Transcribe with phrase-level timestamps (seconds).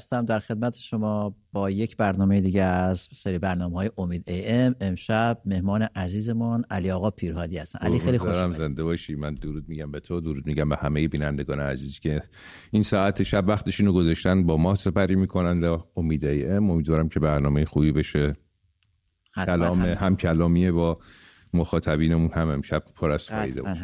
[0.00, 4.74] هستم در خدمت شما با یک برنامه دیگه از سری برنامه های امید ای ام.
[4.80, 7.78] امشب مهمان عزیزمان علی آقا پیرهادی هستن.
[7.78, 9.14] علی خیلی خوش زنده باشی.
[9.14, 12.22] من درود میگم به تو درود میگم به همه بینندگان عزیزی که
[12.70, 16.70] این ساعت شب وقتشون رو گذاشتن با ما سپری می‌کنن در امید ای ام.
[16.70, 18.36] امیدوارم که برنامه خوبی بشه.
[19.46, 20.98] کلام هم کلامیه با
[21.54, 23.76] مخاطبینمون هم امشب پر از فایده بود.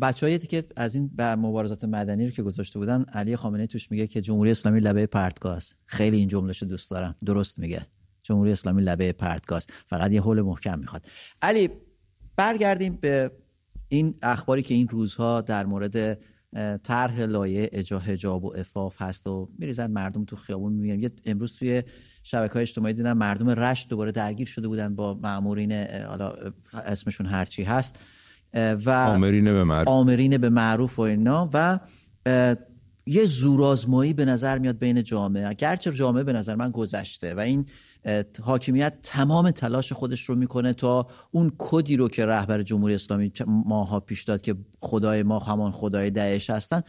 [0.00, 4.20] بچه‌ای که از این مبارزات مدنی رو که گذاشته بودن علی خامنه‌ای توش میگه که
[4.20, 7.14] جمهوری اسلامی لبه پرتگاز خیلی این جملهشو دوست دارم.
[7.24, 7.86] درست میگه.
[8.22, 11.06] جمهوری اسلامی لبه پرتگاز فقط یه حول محکم می‌خواد.
[11.42, 11.70] علی
[12.36, 13.30] برگردیم به
[13.88, 16.18] این اخباری که این روزها در مورد
[16.82, 21.82] طرح لایه اجا حجاب و افاف هست و میریزن مردم تو خیابون می‌بینن امروز توی
[22.30, 25.72] شبکه های اجتماعی دیدن مردم رشت دوباره درگیر شده بودن با مامورین
[26.06, 26.32] حالا
[26.72, 27.96] اسمشون هرچی هست
[28.54, 29.88] و آمرین به معروف.
[29.88, 31.78] آمرین به معروف و اینا و
[33.06, 35.54] یه زورآزمایی به نظر میاد بین جامعه.
[35.54, 37.66] گرچه جامعه به نظر من گذشته و این
[38.42, 44.00] حاکمیت تمام تلاش خودش رو می‌کنه تا اون کدی رو که رهبر جمهوری اسلامی ماها
[44.00, 46.82] پیش داد که خدای ما همان خدای دهه هستن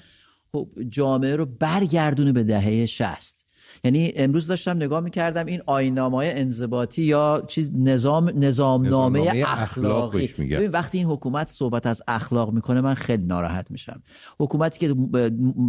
[0.52, 3.39] خب جامعه رو برگردونه به دهه شست
[3.84, 10.56] یعنی امروز داشتم نگاه می‌کردم این آینامای انضباطی یا چیز نظام نظامنامه اخلاقی, اخلاقی.
[10.56, 14.04] ببین وقتی این حکومت صحبت از اخلاق می‌کنه من خیلی ناراحت میشم.
[14.40, 14.94] حکومتی که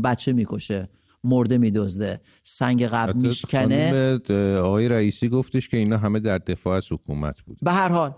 [0.05, 0.89] بچه می‌کشه
[1.25, 4.19] مرده میدزده سنگ قبل میشکنه.
[4.59, 7.59] آقای رئیسی گفتش که اینا همه در دفاع از حکومت بود.
[7.63, 8.15] به هر حال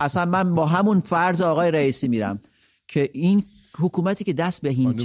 [0.00, 2.40] اصلا من با همون فرض آقای رئیسی میرم
[2.88, 3.44] که این
[3.78, 4.96] حکومتی که دست به این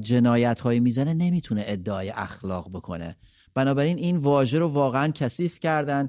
[0.00, 3.16] جنایت هایی می‌زنه نمی‌تونه ادعای اخلاق بکنه.
[3.54, 6.08] بنابراین این واژه رو واقعا کثیف کردن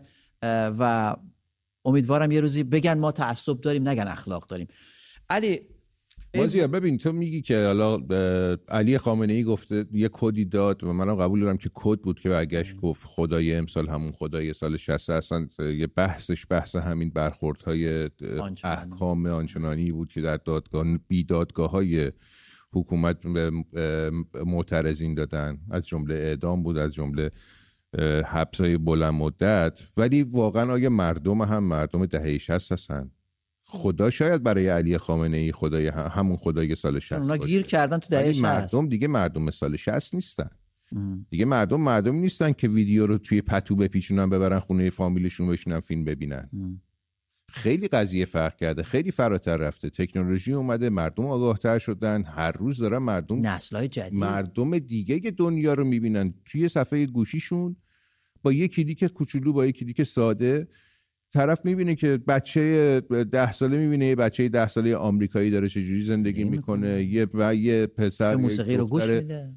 [0.80, 1.16] و
[1.86, 4.67] امیدوارم یه روزی بگن ما تعصب داریم نگن اخلاق داریم.
[5.30, 5.62] علی
[6.38, 8.00] بازی ببین تو میگی که حالا
[8.67, 12.30] علی خامنه ای گفته یه کدی داد و منم قبول دارم که کد بود که
[12.30, 18.09] برگشت گفت خدای امسال همون خدای سال 60 اصلا یه بحثش بحث همین برخوردهای
[18.64, 22.12] احکام آنچنانی بود که در دادگاه بی دادگاه های
[22.74, 23.18] حکومت
[24.46, 25.58] معترضین دادن.
[25.72, 27.32] از جمله اعدام بود از جمله
[28.26, 29.80] حبس های بلند مدت.
[29.98, 33.12] ولی واقعا آیا مردم هم مردم دهه 60 هستن؟
[33.66, 38.10] خدا شاید برای علی خامنه ای خدای همون خدای سال 60 اونا گیر کردن تو
[38.10, 40.50] دهه 60 مردم دیگه مردم سال 60 نیستن.
[41.30, 46.06] دیگه مردم مردمی نیستن که ویدیو رو توی پتو بپیچونن ببرن خونه فامیلشون بشینن فیلم
[46.06, 46.50] ببینن.
[47.51, 49.89] خیلی قضیه فرق کرده خیلی فراتر رفته.
[49.89, 54.19] تکنولوژی اومده مردم آگاهتر شدن هر روز دارن مردم نسلهای جدید.
[54.19, 56.34] مردم دیگه دنیا رو می‌بینن.
[56.45, 57.75] توی صفحه گوشیشون
[58.44, 60.67] با یه کلیک کوچولو با یه کلیک ساده
[61.34, 63.01] طرف می‌بینه که بچه
[63.31, 67.88] ده ساله می‌بینه یه بچه ده ساله آمریکایی داره چجوری زندگی می‌کنه یه و یه
[67.88, 69.53] پسر موسیقی رو گوش میده.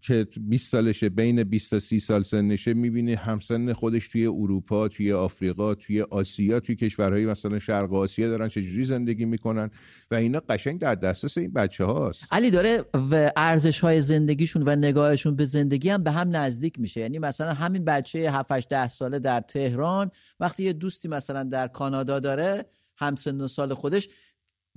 [0.00, 5.12] که 20 سالشه بین 20 تا 30 سال سنشه می‌بینه همسن خودش توی اروپا توی
[5.12, 9.70] آفریقا توی آسیا توی کشورهای مثلا شرق آسیا دارن چجوری زندگی می‌کنن
[10.10, 14.76] و اینا قشنگ در دسترس این بچه هاست علی داره و ارزش های زندگیشون و
[14.76, 17.00] نگاهشون به زندگی هم به هم نزدیک میشه.
[17.00, 21.68] یعنی مثلا همین بچه 7 8 10 ساله در تهران وقتی یه دوستی مثلا در
[21.68, 22.64] کانادا داره
[22.96, 24.08] همسن سال خودش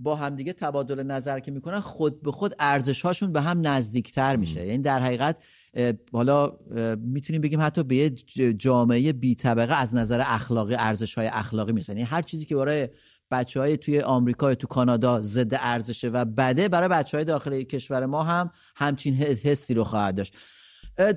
[0.03, 4.66] با همدیگه تبادل نظر که می‌کنن خود به خود ارزش هاشون به هم نزدیکتر میشه.
[4.66, 5.38] یعنی در حقیقت
[6.13, 6.57] حالا
[6.97, 8.09] می‌تونیم بگیم حتی به یه
[8.53, 12.90] جامعه بی طبقه از نظر اخلاقی ارزش های اخلاقی می‌رسن یعنی هر چیزی که برای
[13.31, 18.06] بچه های توی آمریکا تو کانادا ضد ارزشه و بده برای بچه های داخل کشور
[18.06, 20.35] ما هم همچین حسی رو خواهد داشت.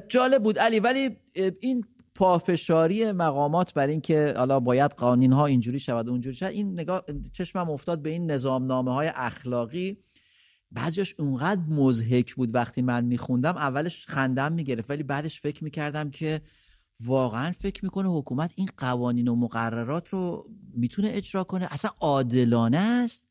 [0.09, 1.17] جالب بود علی ولی
[1.61, 1.85] این
[2.15, 7.71] پافشاری مقامات بر اینکه حالا باید قانون ها اینجوری شود اونجوری شود این نگاه چشمم
[7.71, 9.99] افتاد به این نظامنامه های اخلاقی.
[10.73, 16.41] بعضیش اونقدر مزهک بود وقتی من میخوندم اولش خندم می‌گرفت ولی بعدش فکر می‌کردم که
[17.05, 21.69] واقعا فکر می‌کنه حکومت این قوانین و مقررات رو می‌تونه اجرا کنه.
[21.71, 23.27] اصلا عادلانه است.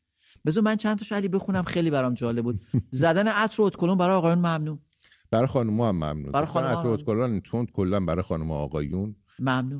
[0.46, 2.60] بذار من چند تا علی بخونم خیلی برام جالب بود.
[2.90, 4.78] زدن عطر و اتکلون برای آقایون ممنوع.
[5.30, 6.32] برای خانم هم ممنون.
[6.32, 9.16] برای خانم کلان چون کلا برای خانم آقایون.
[9.38, 9.78] ممنون.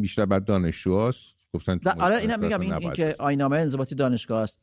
[0.00, 1.24] بیشتر بر دانشجوهاست
[1.54, 4.60] گفتن آره اینم میگم این, این که آینامه انضباطی دانشگاه است.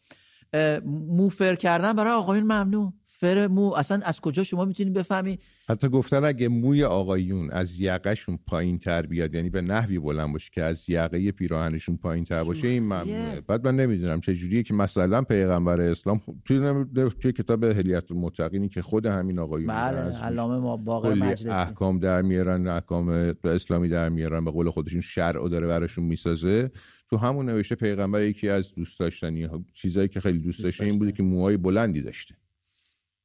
[0.86, 6.24] موفر کردن برای آقایون ممنوع فر مو اصلا از کجا شما می‌تونید بفهمی؟ حتی گفتن
[6.24, 10.90] اگه موی آقایون از یقهشون پایین تر بیاد یعنی به نحوی بلند باشه که از
[10.90, 13.42] یقه پیراهنشون پایین تر باشه این ممنوعه.
[13.42, 16.86] بعد من نمی‌دونم چه جوریه که مثلا پیغمبر اسلام توی,
[17.22, 21.50] توی کتاب هلیت المتقینی که خود همین آقایون بله علامه ما باقر مجلسی.
[21.50, 23.10] احکام در میارن احکام
[23.44, 26.72] اسلامی در میارن به قول خودشون شرع داره براشون می‌سازه.
[27.10, 31.12] تو همون نوشته پیغمبر یکی از دوست داشتنی چیزایی که خیلی دوست داشته این بوده
[31.12, 32.36] که موهای بلندی داشته.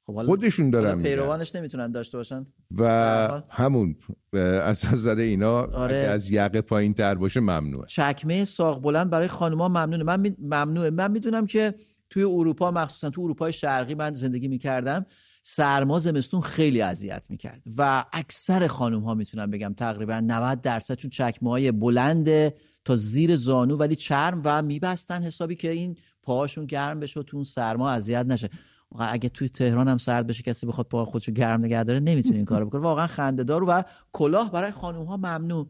[0.07, 2.47] خب خودشون دارن پیروانش نمی‌تونن داشته باشن؟
[2.77, 3.97] و همون
[4.63, 5.95] از نظر اینا آره.
[5.95, 7.87] از یقه پایین تر باشه ممنوعه.
[7.87, 10.05] چکمه ساق بلند برای خانوما ممنونه.
[10.05, 10.37] من می...
[10.39, 10.91] ممنوعه.
[10.91, 11.75] من می‌دونم که
[12.11, 15.07] توی اروپا مخصوصا تو اروپای شرقی من زندگی می‌کردم
[15.43, 21.11] سرما زمستون خیلی اذیت می‌کرد و اکثر خانوم ها می‌تونم بگم تقریبا 90 درصد چون
[21.11, 22.53] چکمه های بلند
[22.85, 27.37] تا زیر زانو ولی چرم و میبستن حسابی که این پاهاشون گرم بشه و تو
[27.37, 28.51] اون سرما اذیت نشه.
[28.99, 32.45] اگه توی تهران هم سرد بشه کسی بخواد پا خودشو گرم نگه داره نمی‌تونه این
[32.45, 32.81] کارو بکنه.
[32.81, 35.69] واقعا خنده دار و کلاه برای خانوم ها ممنوع.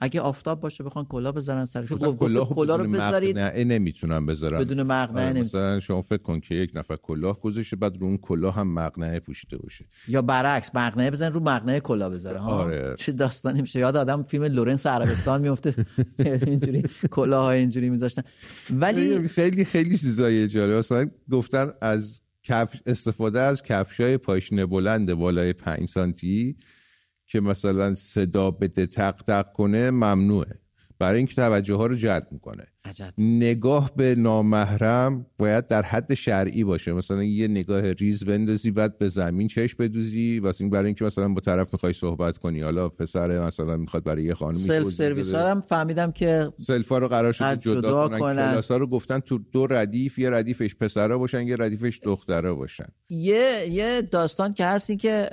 [0.00, 3.38] اگه آفتاب باشه بخوان کلاه بذارن سرش گفت کلاه کلاه رو بذارید.
[3.38, 4.58] مقنعه نمی‌تونن بذارن.
[4.58, 8.16] بدون مقنعه آره، مثلا شما فکر کن که یک نفر کلاه گذاشته بعد رو اون
[8.16, 9.84] کلاه هم مقنعه پوشیده باشه.
[10.08, 12.94] یا برعکس مقنعه بزن رو مقنعه کلاه بذاره ها؟ آره.
[12.98, 13.78] چه داستانی میشه.
[13.78, 15.74] یاد آدم فیلم لورنس عربستان میفته.
[16.46, 18.22] اینجوری کلاه های اینجوری میذاشتن.
[18.70, 20.78] ولی خیلی خیلی چیزای جالب.
[20.78, 26.56] مثلا گفتن از کفش استفاده از کفشای پاشنه بلند بالای 5 سانتی
[27.26, 30.60] که مثلا صدا بده تق تق کنه ممنوعه.
[30.98, 32.64] برای اینکه توجه ها رو جلب می‌کنه.
[32.84, 33.12] عجب.
[33.18, 36.92] نگاه به نامحرم باید در حد شرعی باشه.
[36.92, 40.38] مثلا یه نگاه ریز بندازی بعد به زمین چش بدوزی.
[40.38, 42.60] واسه این برای اینکه مثلا با طرف می‌خوای صحبت کنی.
[42.60, 47.08] حالا پسر مثلا می‌خواد برای یه خانم سلف سرویس ها هم فهمیدم که سلفا رو
[47.08, 48.50] قرار شده جدا, جدا کنن, کنن.
[48.50, 52.88] کلاس ها رو گفتن تو دو ردیف یه ردیفش پسرا باشن یه ردیفش دخترا باشن.
[53.10, 55.30] یه یه داستان که هست این که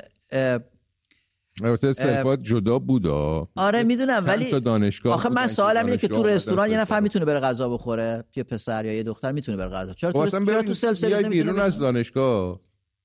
[1.64, 3.08] البته سلفات جدا بود
[3.56, 7.00] آره می‌دونم ولی تا دانشگاه آخه من سوالم اینه که تو رستوران یه نفر.
[7.00, 10.20] می‌تونه بره غذا بخوره؟ یه پسر یا یه دختر می‌تونه بره غذا؟ چرا خب تو
[10.20, 12.60] اصلا چرا تو سلف سرویس بیرون؟ از دانشگاه.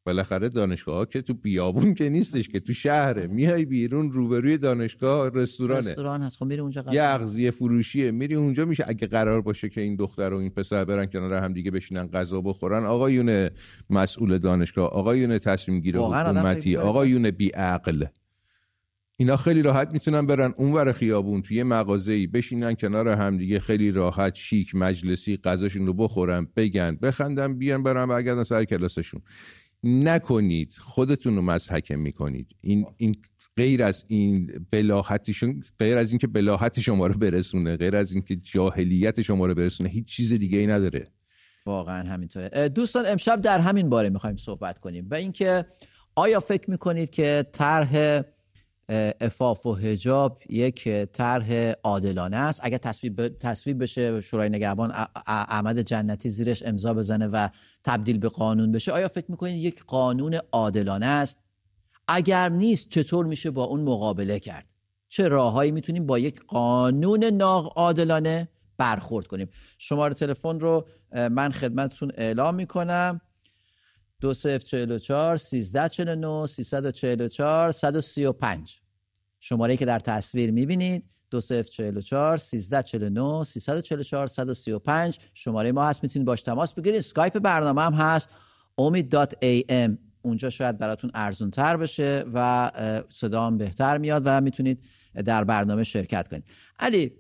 [0.07, 3.27] بالاخره دانشگاه ها که تو بیابون که نیستش که تو شهره.
[3.27, 5.91] میای بیرون روبروی دانشگاه رستورانه.
[5.91, 6.37] رستوران هست.
[6.37, 6.95] خب میری اونجا غذا.
[6.95, 8.11] یه اغذیه فروشیه.
[8.11, 8.85] میری اونجا میشه.
[8.87, 12.41] اگه قرار باشه که این دختر و این پسر برن کنار هم دیگه بشینن غذا
[12.41, 13.51] بخورن آقایون
[13.91, 16.77] مسئول دانشگاه آقایون تصمیم گیر حکومتی.
[16.77, 18.05] آقایون بی عقل
[19.21, 24.35] اینا خیلی راحت می‌تونن برن اونور خیابون توی مغازه‌ای بشینن کنار هم دیگه خیلی راحت
[24.35, 29.23] شیک مجلسی غذاشون رو بخورن بگن بخندن بیان برن برگردن سر کلاسشون.
[29.85, 32.57] نکنید خودتون رو مضحکه می‌کنید.
[32.61, 33.17] این این
[33.57, 39.23] غیر از این بلاحتشون غیر از اینکه بلاحت شما رو برسونه غیر از اینکه جاهلیت
[39.23, 41.05] شما رو برسونه هیچ چیز دیگه ای نداره.
[41.67, 42.69] واقعا همینطوره.
[42.69, 45.09] دوستان امشب در همین باره می‌خوایم صحبت کنیم.
[45.11, 45.65] و اینکه
[46.15, 48.23] آیا فکر می‌کنید که طرح
[49.21, 52.61] افاف و حجاب یک طرح عادلانه است.
[52.63, 54.93] اگر تصویب, تصویب بشه شورای نگهبان
[55.27, 57.49] احمد جنتی زیرش امضا بزنه و
[57.85, 58.93] تبدیل به قانون بشه.
[58.93, 61.39] آیا فکر می‌کنید یک قانون عادلانه است؟
[62.09, 64.67] اگر نیست چطور میشه با اون مقابله کرد؟
[65.09, 68.49] چه راههایی می‌تونیم با یک قانون ناعادلانه
[68.79, 69.49] برخورد کنیم؟
[69.79, 73.21] شماره تلفن رو من خدمتتون اعلام می‌کنم.
[74.21, 78.25] دو صفر چهل و چهار سیزده چهل و سیصد و چهل و صد و سی
[78.25, 78.81] و پنج.
[79.41, 83.81] شماره که در تصویر می‌بینید دو صفر چهل و چهار سیزده چهل و سیصد و
[83.81, 85.19] چهل و چهار صد و سی و پنج.
[85.35, 86.99] شماره ما هست می‌تونید باش تماس بگیرید.
[86.99, 88.29] اسکایپ برنامه هم هست
[88.79, 89.91] امید.am
[90.23, 92.71] اونجا شاید براتون ارزون تر بشه و
[93.11, 94.85] صدا هم بهتر میاد و می‌تونید
[95.25, 96.45] در برنامه شرکت کنید.
[96.79, 97.13] علی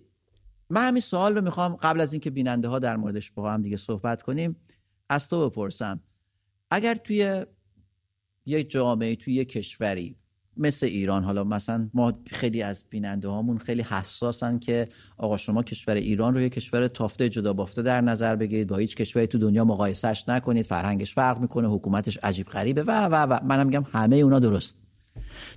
[0.70, 3.76] من همین سوال رو می‌خوام قبل از اینکه بیننده ها در موردش با هم دیگه
[3.76, 4.56] صحبت کنیم
[5.08, 6.00] از تو بپرسم.
[6.70, 7.46] اگر توی
[8.46, 10.16] یک جامعه توی یک کشوری
[10.56, 15.94] مثل ایران حالا مثلا ما خیلی از بیننده هامون خیلی حساسن که آقا شما کشور
[15.94, 18.68] ایران رو یک کشور تافته جدا بافته در نظر بگیرید.
[18.68, 20.66] با هیچ کشوری تو دنیا مقایسهش نکنید.
[20.66, 23.44] فرهنگش فرق می‌کنه حکومتش عجیب غریبه و و و.
[23.44, 24.80] منم میگم همه اونا درست.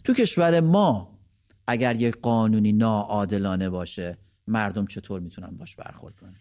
[0.03, 1.19] تو کشور ما
[1.67, 6.35] اگر یک قانونی ناعادلانه باشه مردم چطور می‌تونن باش برخورد کنن؟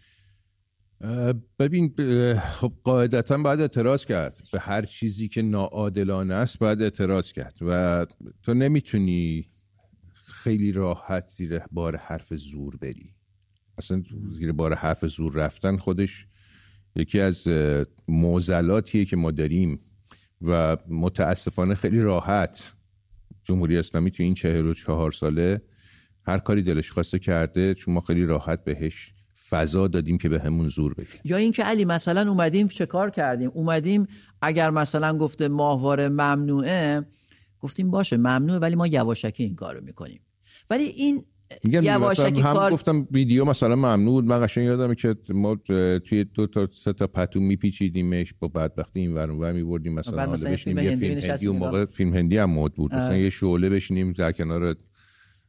[1.59, 1.93] ببین
[2.35, 4.41] خب قاعدتا باید اعتراض کرد.
[4.53, 7.57] به هر چیزی که ناعادلانه است باید اعتراض کرد.
[7.61, 8.05] و
[8.43, 9.49] تو نمی‌تونی
[10.13, 13.13] خیلی راحت زیر بار حرف زور بری.
[13.77, 16.27] اصلا زیر بار حرف زور رفتن خودش
[16.95, 19.79] یکی از اه، معضلاتیه که ما داریم.
[20.41, 22.73] و متاسفانه خیلی راحت.
[23.43, 25.61] جمهوری اسلامی تو این چهل و چهار ساله
[26.27, 29.12] هر کاری دلش خواسته کرده چون ما خیلی راحت بهش
[29.53, 33.51] فضا دادیم که به همون زور بگه یا اینکه علی مثلا اومدیم چه کار کردیم؟
[33.53, 34.07] اومدیم
[34.41, 37.01] اگر مثلا گفته ماهواره ممنوعه
[37.59, 40.21] گفتیم باشه ممنوعه ولی ما یواشکی این کارو می‌کنیم.
[40.69, 41.23] ولی این
[41.65, 44.25] یواشکی هم کار گفتم ویدیو مثلا ممنوع بود.
[44.25, 45.55] من قشنگ یادمه که ما
[46.05, 49.93] توی دو تا سه تا پتو میپیچیدیمش با بدبختی این ور اونور میبردیم.
[49.93, 51.57] مثلا حالا بشینیم یه فیلم هندی اون.
[51.57, 52.93] موقع فیلم هندی هم مد بود.
[52.95, 54.75] مثلا یه شعله بشینیم در کنار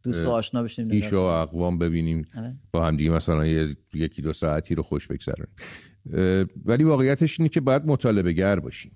[0.04, 2.24] دوست و آشنا بشیم ایشا و اقوام ببینیم.
[2.36, 2.56] آره.
[2.72, 3.46] با هم دیگه مثلا
[3.94, 5.54] یکی دو ساعتی رو خوش بگذرونیم.
[6.64, 8.92] ولی واقعیتش اینه که باید مطالبه گر باشیم.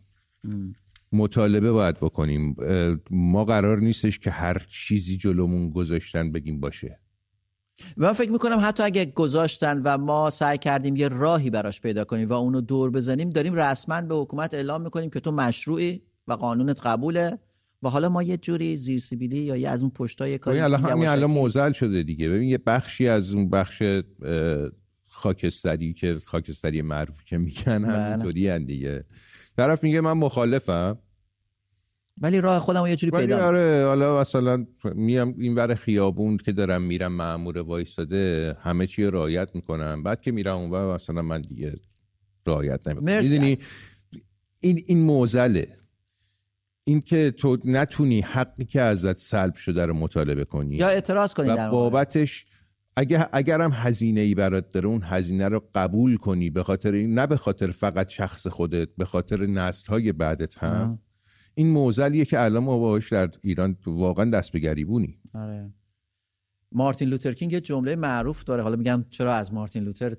[1.12, 2.56] مطالبه باید بکنیم.
[3.10, 7.00] ما قرار نیستش که هر چیزی جلومون گذاشتن بگیم باشه.
[7.96, 12.28] من فکر می‌کنم حتی اگه گذاشتن و ما سعی کردیم یه راهی براش پیدا کنیم
[12.28, 16.86] و اونو دور بزنیم داریم رسما به حکومت اعلام می‌کنیم که تو مشروعی و قانونت
[16.86, 17.38] قبوله.
[17.82, 21.08] و حالا ما یه جوری زیر سیبیلی یا یه از اون پشتای کاری الان همین
[21.08, 22.28] الان موزل شده دیگه.
[22.28, 23.82] ببین یه بخشی از اون بخش
[25.06, 27.92] خاکستری که خاکستری معروفی که میگن بله.
[27.92, 29.04] همینطوری دیگه.
[29.56, 30.98] طرف میگه من مخالفم.
[32.20, 36.82] ولی راه خودم یه جوری پیدا آره حالا مثلا میام این ور خیابون که دارم
[36.82, 40.02] میرم مامور وایستاده همه چی رعایت می‌کنم.
[40.02, 41.74] بعد که میرم اون مثلا من دیگه
[42.46, 43.18] رعایت نمی‌کنم.
[43.18, 43.58] می‌دونی؟
[44.60, 45.77] این این موزله.
[46.88, 50.76] این که تو نتونی حقی که ازت سلب شده رو مطالبه کنی.
[50.76, 52.46] یا اعتراض کنی و بابتش
[52.96, 57.26] اگه اگرم هزینه ای برات داره اون هزینه رو قبول کنی به خاطر این نه
[57.26, 60.98] به خاطر فقط شخص خودت به خاطر نسل های بعدت هم.
[61.54, 65.72] این موزلیه که الان ما باش در ایران واقعا دست به گریبونی آره.
[66.72, 68.62] مارتین لوتر کینگ یه جمله معروف داره.
[68.62, 70.16] حالا میگم چرا از مارتین لوتر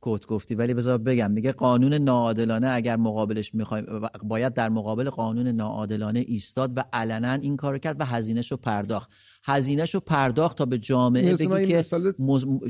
[0.00, 3.86] کوت گفتی ولی بذار بگم میگه قانون ناعادلانه اگر مقابلش می‌خوایم
[4.22, 9.10] باید در مقابل قانون ناعادلانه ایستاد و علنا این کارو کرد و هزینهشو پرداخت.
[9.44, 11.82] هزینهشو پرداخت تا به جامعه بگی که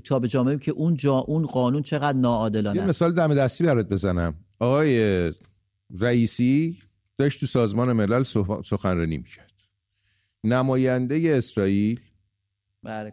[0.05, 3.89] تا به جامعه که اون جا اون قانون چقدر ناعادلانه یه مثال دم دستی برات
[3.89, 4.35] بزنم.
[4.59, 5.33] آقای
[6.01, 6.79] رئیسی
[7.19, 8.23] داشت تو سازمان ملل
[8.65, 9.53] سخنرانی می‌کرد.
[10.45, 12.01] نماینده اسرائیل
[12.83, 13.13] بله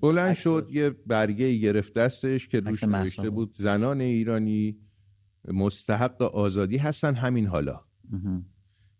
[0.00, 3.54] بلند شد یه برگه گرفت دستش که روش نوشته بود.
[3.54, 4.76] زنان ایرانی
[5.48, 7.80] مستحق آزادی هستن همین حالا.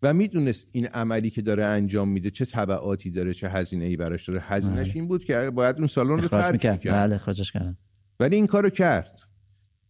[0.02, 4.28] و می‌دونست این عملی که داره انجام میده چه طبعاتی داره چه هزینه ای براش
[4.28, 4.40] داره.
[4.40, 4.97] هزینهش بله.
[4.97, 6.95] این بود که باید اون سالن رو ترک می‌کرد.
[6.95, 7.76] بله اخراجش کردن.
[8.21, 9.21] ولی این کارو کرد.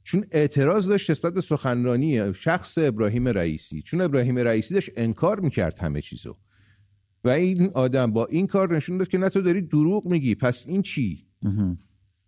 [0.02, 3.82] چون اعتراض داشت نسبت به سخنرانی شخص ابراهیم رئیسی.
[3.82, 6.36] چون ابراهیم رئیسی داشت انکار می‌کرد همه چیزو.
[7.24, 10.34] و این آدم با این کار نشون داد که نه تو داری دروغ میگی.
[10.34, 11.26] پس این چی؟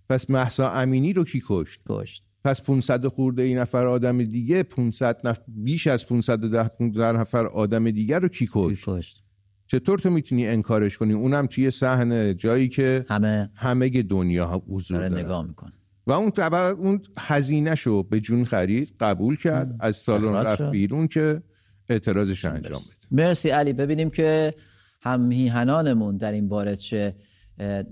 [0.09, 2.25] پس محسا امینی رو کی کشت؟ کشت.
[2.45, 7.91] پس 500 خورده این نفر آدم دیگه 500 نفر بیش از 510 15 نفر آدم
[7.91, 9.23] دیگه رو کی کشت, کشت.
[9.67, 15.25] چطور تو می‌تونی انکارش کنی؟ اونم توی صحنه جایی که همه همه دنیا حضور داره
[15.25, 15.73] نگاه میکن
[16.07, 19.77] و اون طبعا اون هزینه شو به جون خرید قبول کرد.
[19.81, 21.43] از سالن رفت بیرون که
[21.89, 22.95] اعتراضش انجام بده.
[23.11, 23.73] مرسی علی.
[23.73, 24.55] ببینیم که
[25.03, 27.15] همهیهنانمون در این باره چه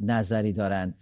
[0.02, 0.98] نظری دارند.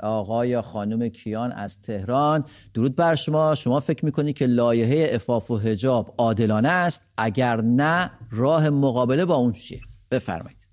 [0.00, 3.54] آقای یا خانم کیان از تهران درود بر شما.
[3.54, 9.34] شما فکر می‌کنید که لایحه افاف و حجاب عادلانه است؟ اگر نه راه مقابله با
[9.34, 10.66] اون چیه؟ بفرمایید.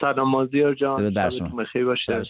[0.00, 0.96] سلام مازیار جان.
[0.96, 1.62] درود بر شما.
[1.86, 2.22] باشه.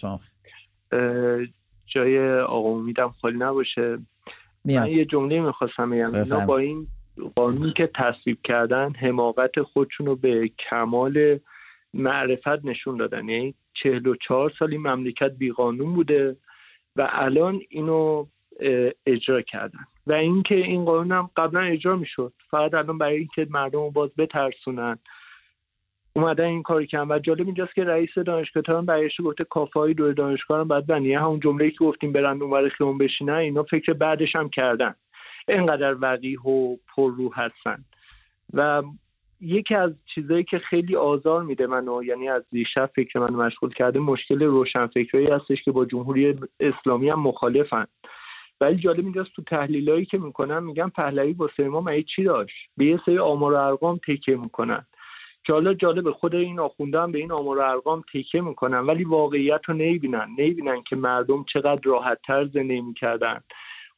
[1.87, 3.99] جای آقا امیدم خالی نباشه.
[4.65, 6.47] من یه جمله می‌خواستم بگم.
[6.47, 6.89] با این
[7.37, 11.39] قانونی که تصویب کردن حماقت خودشون رو به کمال
[11.95, 13.29] معرفت نشون دادن.
[13.29, 16.37] یعنی چهل و چهار سالی مملکت بیقانون بوده
[16.97, 18.27] و الان اینو
[19.07, 19.85] اجرا کردن.
[20.07, 22.33] و اینکه این قانون هم قبلا اجرا می‌شد.
[22.51, 24.99] فقط الان برای اینکه مردم رو باز بترسونن.
[26.17, 27.13] اومدن این کاری کردن.
[27.15, 31.21] و جالب اینجاست که رئیس دانشگاه تهران برگشته گفته کافه دور دانشگاه هم بعد بنیه
[31.21, 34.95] همون جمله‌ای که گفتیم برن اونور خیابون بشینن اینا فکر بعدش هم کردن.
[35.49, 37.85] اینقدر وقیح و پررو هستن.
[38.53, 38.83] و
[39.41, 43.99] یکی از چیزهایی که خیلی آزار میده منو یعنی از دیشب فکر من مشغول کرده
[43.99, 47.87] مشکل روشنفکرایی هستش که با جمهوری اسلامی هم مخالفن.
[48.61, 52.85] ولی جالب اینجاست تو تحلیلایی که می‌کنن میگن پهلوی با ما مگه چی داشت؟ به
[52.85, 54.87] یه سری آمار و ارقام تکیه می‌کنن.
[55.45, 59.05] که حالا جالب خود این آخونده هم به این آمار و ارقام تکیه می‌کنن ولی
[59.05, 60.29] واقعیت رو نمی‌بینن.
[60.39, 63.41] نمی‌بینن که مردم چقدر راحت تر زندگی می‌کردن.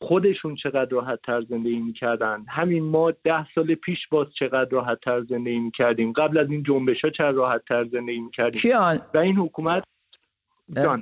[0.01, 2.45] خودشون چقدر راحت تر زندگی می‌کردن.
[2.49, 6.13] همین ما ده سال پیش باز چقدر راحت تر زندگی می‌کردیم.
[6.13, 8.61] قبل از این جنبش ها چقدر راحت تر زندگی می‌کردیم.
[8.61, 9.83] کیان؟ و این حکومت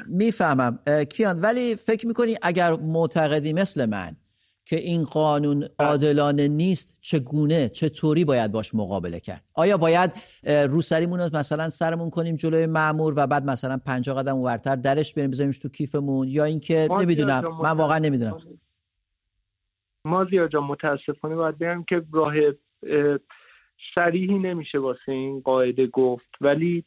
[0.07, 0.79] می‌فهمم.
[1.11, 4.17] کیان ولی فکر می‌کنی اگر معتقدی مثل من
[4.65, 5.89] که این قانون بله.
[5.89, 10.13] عادلانه نیست چگونه چطوری باید باش مقابله کرد؟ آیا باید
[10.69, 15.31] روسریمون رو مثلا سرمون کنیم جلوی معمور و بعد مثلا پنجاه قدم ورتر درش بریم
[15.31, 17.45] بذاریمش تو کیفمون؟ یا اینکه نمی‌دونم.
[17.63, 18.39] من واقعا نمی‌دونم.
[20.07, 22.35] ما جان متاسفانه باید بگم که راه
[23.95, 26.29] سریحی نمیشه واسه این قاعده گفت.
[26.41, 26.85] ولی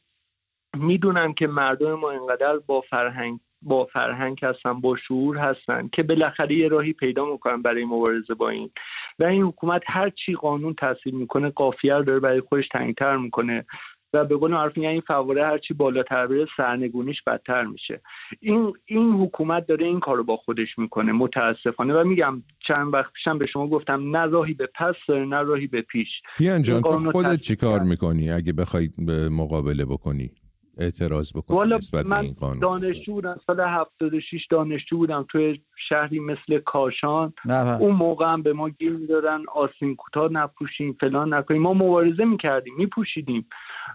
[0.77, 6.55] می‌دونم که مردم ما اینقدر با فرهنگ با فرهنگ هستن با شعور هستن که بالاخره
[6.55, 8.71] یه راهی پیدا می‌کنن برای مبارزه با این.
[9.19, 13.65] و این حکومت هر چی قانون تاثیر می‌کنه قافیه رو داره برای خودش تنگتر می‌کنه.
[14.13, 18.01] و به قول معروف این فواره هرچی بالاتر بره سرنگونیش بدتر میشه.
[18.39, 21.93] این این حکومت داره این کارو با خودش می‌کنه متاسفانه.
[21.93, 25.67] و میگم چند وقت پیشم به شما گفتم نه راهی به پس داره نه راهی
[25.67, 26.07] به پیش.
[26.37, 28.89] کیان جان تو خودت چیکار می‌کنی اگه بخوای
[29.31, 30.31] مقابله بکنی؟
[30.79, 37.33] اعتراض بکنی والا من دانشجو بودم سال 76 دانشجو بودم توی شهری مثل کاشان.
[37.79, 41.61] اون موقع هم به ما گیر می‌دادن آسین کوتاه نپوشیم فلان نکنیم.
[41.61, 43.49] ما مبارزه می‌کردیم میپوشیدیم.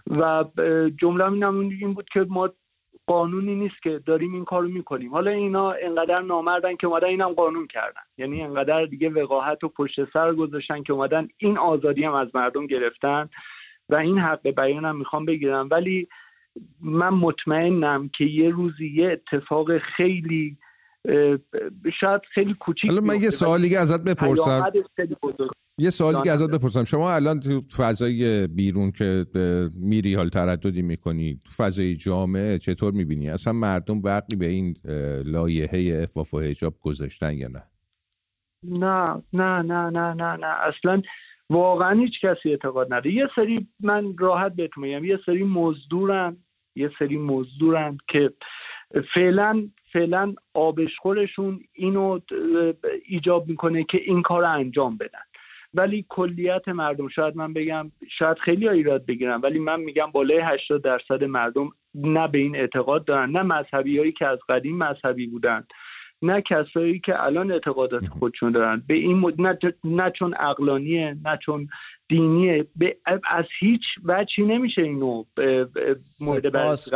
[0.07, 0.45] و
[1.01, 2.49] جمله این بود که ما
[3.07, 5.11] قانونی نیست که داریم این کارو می‌کنیم.
[5.11, 8.01] حالا اینا انقدر نامردن که اومدن اینم قانون کردن.
[8.17, 12.67] یعنی انقدر دیگه وقاحت و پشت سر گذاشتن که اومدن این آزادی هم از مردم
[12.67, 13.29] گرفتن
[13.89, 15.67] و این حق بیانم می‌خوام بگیرم.
[15.71, 16.07] ولی
[16.81, 20.57] من مطمئنم که یه روزی یه اتفاق خیلی
[21.99, 24.71] شاید خیلی کوچیک حالا من یه سوالی ازت بپرسم.
[25.77, 26.83] یه سوالی که ازت بپرسم.
[26.83, 29.25] شما الان تو فضای بیرون که
[29.81, 34.77] میری حال ترددی می‌کنی تو فضای جامعه چطور می‌بینی؟ اصلا مردم وقتی به این
[35.25, 37.63] لایحه افاف و حجاب گذاشتن یا نه؟
[38.63, 40.47] نه نه نه نه نه نه.
[40.47, 41.01] اصلا
[41.49, 43.13] واقعا هیچ کسی اعتقاد نداره.
[43.13, 45.05] یه سری من راحت بهتون میگم.
[45.05, 46.37] یه سری مزدورن
[46.75, 48.33] یه سری مزدورن که
[49.13, 52.19] فعلا فعلا آبشخورشون اینو
[53.05, 55.19] ایجاب می‌کنه که این کار رو انجام بدن.
[55.73, 60.81] ولی کلیت مردم شاید من بگم شاید خیلی ایراد بگیرم ولی من میگم بالای 80
[60.83, 63.31] درصد مردم نه به این اعتقاد دارن.
[63.31, 65.63] نه مذهبی هایی که از قدیم مذهبی بودن
[66.21, 68.83] نه کسایی که الان اعتقادات خودشون دارن.
[68.87, 69.41] به این مد...
[69.41, 71.67] نه, نه چون اقلانیه نه چون
[72.09, 72.67] دینیه.
[72.75, 72.97] به...
[73.29, 75.23] از هیچ وجهی نمیشه اینو
[76.21, 76.91] مورد بررسی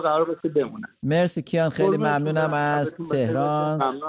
[0.00, 0.88] قرار بمونن.
[1.02, 1.70] مرسی کیان.
[1.70, 4.00] خیلی ممنونم از تهران.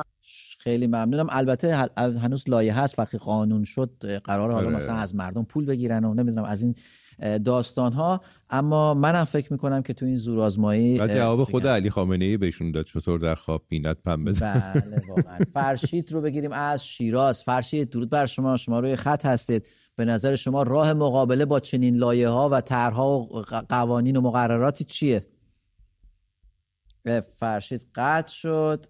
[0.60, 1.28] خیلی ممنونم.
[1.30, 3.90] البته هنوز لایه هست وقتی قانون شد
[4.24, 4.70] قرار حالا.
[4.70, 6.76] مثلا از مردم پول بگیرن و نمی‌دونم از این
[7.20, 11.90] داستان ها اما منم فکر می‌کنم که تو این زور آزمایی و جواب خود علی
[11.90, 12.86] خامنه ای بهشون داد.
[12.86, 15.40] چطور در خواب بینت پم بله واقعا.
[15.54, 17.44] فرشید رو بگیریم از شیراز.
[17.44, 18.58] فرشید درود بر شما.
[18.58, 19.68] شما روی خط هستید.
[19.96, 24.84] به نظر شما راه مقابله با چنین لایه ها و طرحها و قوانین و مقرراتی
[24.84, 25.28] چیه؟
[27.38, 28.86] فرشید قطع شد.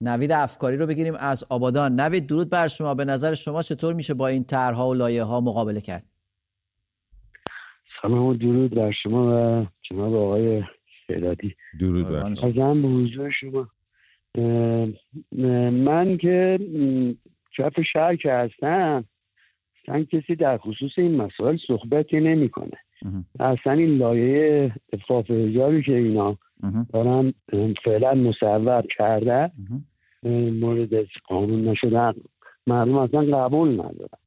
[0.00, 2.00] نوید افکاری رو بگیریم از آبادان.
[2.00, 2.94] نوید درود بر شما.
[2.94, 6.07] به نظر شما چطور میشه با این طرحها و لایه ها مقابله کرد؟
[8.02, 10.62] سلام و درود بر شما و جناب آقای
[11.06, 12.50] فعلادی درود بر شما.
[12.50, 13.68] ازم به حضور شما.
[15.70, 16.58] من که
[17.56, 19.04] چپ شهر که هستم
[19.82, 22.78] اصلا کسی در خصوص این مسائل صحبتی نمی‌کنه.
[23.40, 26.38] اصلا این لایه افاف هجابی که اینا
[26.92, 27.34] دارن
[27.84, 29.50] فعلا مصور کرده
[30.60, 32.12] مورد قانون نشدن.
[32.66, 34.18] مردم اصلا قبول ندارن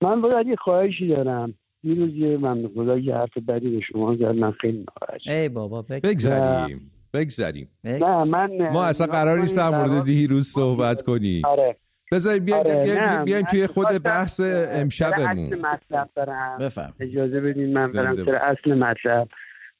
[0.00, 1.54] من باید یه خواهشی دارم.
[1.84, 5.82] روز یه من خدا یه حرف بدی به شما زد من خیلی ناراحت ای بابا
[5.82, 11.42] بگذاریم بگذاریم نه من ما اصلا قرار نیست در مورد دیروز صحبت کنیم.
[11.44, 11.76] آره.
[12.12, 14.40] بذاری بیایم آره بیایم توی خود بحث
[14.72, 16.94] امشبمون اصل مطلب برم.
[17.00, 19.28] اجازه بدین من برم سر اصل مطلب.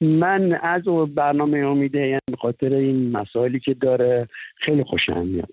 [0.01, 0.81] من از
[1.15, 5.49] برنامه امیده یعنی به خاطر این مسائلی که داره خیلی خوشم میاد.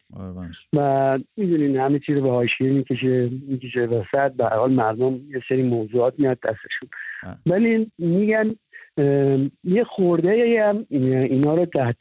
[0.72, 5.62] و می‌دونین همه چیز رو به حاشیه می‌کشه می‌کشه وسط به حال مردم یه سری
[5.62, 6.88] موضوعات میاد دستشون.
[7.46, 8.55] ولی میگن
[9.64, 11.96] یه خورده هم اینا رو تحت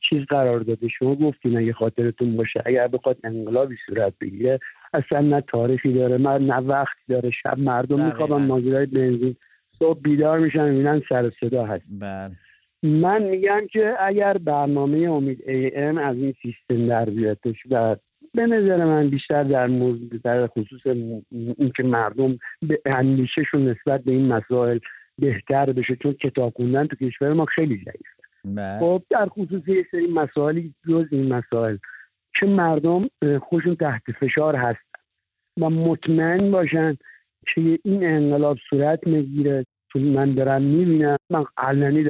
[0.00, 0.88] چیز قرار داده.
[0.88, 4.58] شما گفتین اگه خاطرتون باشه اگر بخواد انقلابی صورت بگیره
[4.92, 7.30] اصلا نه تاریخی داره نه وقتی داره.
[7.30, 9.36] شب مردم میخوابن ماجرای بنزین.
[9.78, 11.84] صبح بیدار میشن می‌بینن سر صدا هست.
[12.00, 12.30] بله.
[12.82, 17.96] من میگم که اگر برنامه امید ای ام از این سیستم در بیادش و
[18.34, 20.80] به نظر من بیشتر در موضوع در خصوص
[21.58, 24.78] اینکه مردم به اندیشهشون نسبت به این مسائل
[25.18, 28.18] بهتر بشه چون کتاب خوندن تو کشور ما خیلی ضعیفه.
[28.44, 28.78] بله.
[28.80, 31.76] خب در خصوص یه سری مسائلی جز این مسائل
[32.34, 33.02] که مردم
[33.40, 35.00] خوشون تحت فشار هستن
[35.60, 36.96] و مطمئن باشن
[37.54, 41.16] که این انقلاب صورت می‌گیره؟ چون من دارم می‌بینم.
[41.30, 42.08] من علنی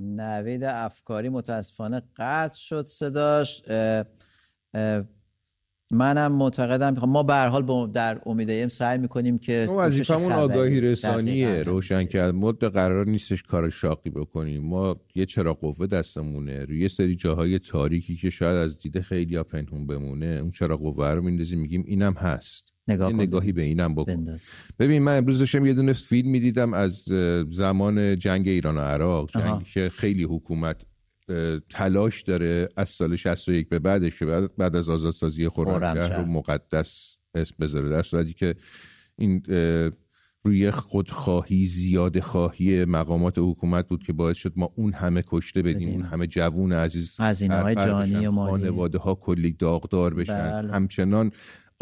[0.00, 3.62] نوید افکاری متاسفانه قطع شد صداش.
[5.92, 11.62] منم معتقدم ما به هر حال در امید سعی می‌کنیم که ما وظیفمون آگاهی رسانیه
[11.62, 12.34] روشن کرد.
[12.34, 14.64] مد قرار نیستش کار شاقی بکنیم.
[14.64, 16.64] ما یه چرا قوه دستمونه.
[16.64, 21.08] روی یه سری جاهای تاریکی که شاید از دید خیلی پنهون بمونه اون چرا قوه
[21.08, 21.60] رو میندازیم.
[21.60, 22.73] میگیم اینم هست.
[22.88, 24.36] نگاه نگاهی به اینم بکن.
[24.78, 27.04] ببین من امروز داشتم یه دونه فیلم می‌دیدم از
[27.50, 29.30] زمان جنگ ایران و عراق.
[29.30, 30.82] جنگی که خیلی حکومت
[31.70, 37.16] تلاش داره از سال 61 به بعدش که بعد, بعد از آزادسازی خرمشهر رو مقدس
[37.34, 37.88] اسم بذاره.
[37.88, 38.54] در صورتی که
[39.18, 39.42] این
[40.46, 45.88] روی خودخواهی زیاد خواهی مقامات حکومت بود که باعث شد ما اون همه کشته بدیم
[45.88, 50.50] اون همه جوون عزیز هزینه های جانی و خانواده ها کلی داغدار بشن.
[50.50, 50.72] بله.
[50.72, 51.30] همچنان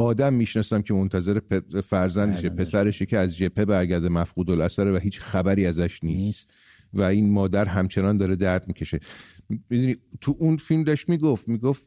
[0.03, 1.41] آدم می‌شناسم که منتظر
[1.85, 6.19] فرزندشه بله، پسرشه که از جپه برگرده مفقود الاثره و هیچ خبری ازش نیست.
[6.21, 6.55] نیست.
[6.93, 9.01] و این مادر همچنان داره درد می‌کشه
[9.49, 11.87] می‌دونی تو اون فیلم داشت می‌گفت می‌گفت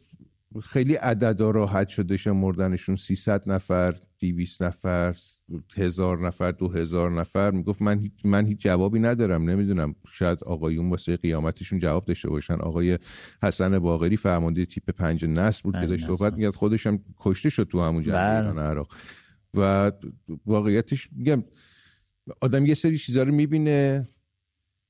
[0.63, 5.15] خیلی عددا راحت شده شمردنشون 300 نفر 200 نفر
[5.75, 9.49] هزار نفر دو هزار نفر می‌گفت من هیچ من هیچ جوابی ندارم.
[9.49, 12.53] نمی‌دونم شاید آقایون واسه قیامتشون جواب داشته باشن.
[12.53, 12.99] آقای
[13.43, 17.81] حسن باقری فرمانده تیپ پنج نسل بود که داشت صحبت میگه خودشم کشته شد تو
[17.81, 18.61] همون جنگ بله.
[18.61, 18.93] عراق.
[19.53, 19.91] و
[20.45, 21.43] واقعیتش میگم
[22.41, 24.09] آدم یه سری چیزا رو می‌بینه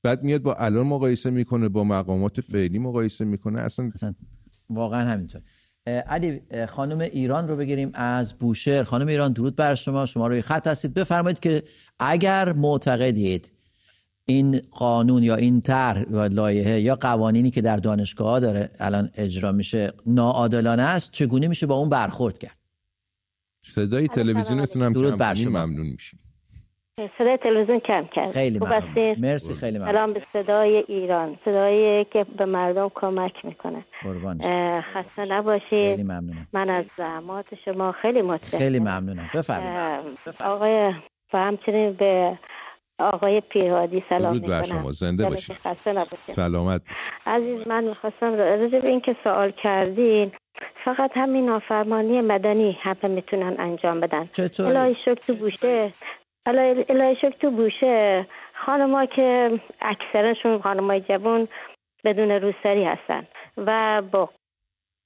[0.02, 3.60] بعد میاد با الان مقایسه می‌کنه با مقامات فعلی مقایسه می‌کنه.
[3.60, 4.14] اصلا, اصلا
[4.70, 5.40] واقعا همینطور.
[5.86, 8.82] علی خانم ایران رو بگیریم از بوشهر.
[8.82, 10.06] خانم ایران درود بر شما.
[10.06, 10.94] شما روی خط هستید.
[10.94, 11.62] بفرمایید که
[11.98, 13.52] اگر معتقدید
[14.24, 19.52] این قانون یا این طرح یا لایحه یا قوانینی که در دانشگاه داره الان اجرا
[19.52, 22.56] میشه ناعادلانه است چگونه میشه با اون برخورد کرد؟
[23.64, 25.66] صدای تلویزیونتون هم درود بر شما.
[25.66, 26.20] ممنون میشیم.
[27.18, 28.30] صدای تلویزیون کم کرد.
[28.30, 29.16] خیلی ممنون.
[29.18, 29.92] مرسی خیلی ممنون.
[29.92, 33.84] سلام به صدای ایران صدایی که به مردم کمک می‌کنه.
[34.94, 36.48] خسته نباشید خیلی ممنونم.
[36.52, 38.60] من از زحمات شما خیلی متشکرم.
[38.60, 39.30] خیلی ممنونم.
[39.34, 40.18] بفرمایید.
[40.40, 40.94] آقای
[41.32, 42.38] و همچنین به
[42.98, 44.92] آقای پیرادی سلام درود بر شما.
[44.92, 45.56] زنده باشید.
[46.22, 46.82] سلامت.
[47.26, 50.32] عزیز من می‌خواستم راجع به این که سوال کردین
[50.84, 54.28] فقط همین نافرمانی مدنی همه می‌تونن انجام بدن.
[54.32, 55.92] چطور؟ الهی شکر تو بوشه
[56.46, 58.26] الهی شکر تو بوشه
[58.66, 61.48] خانما که اکثرشون خانمای جوان
[62.04, 64.30] بدون روسری هستن و با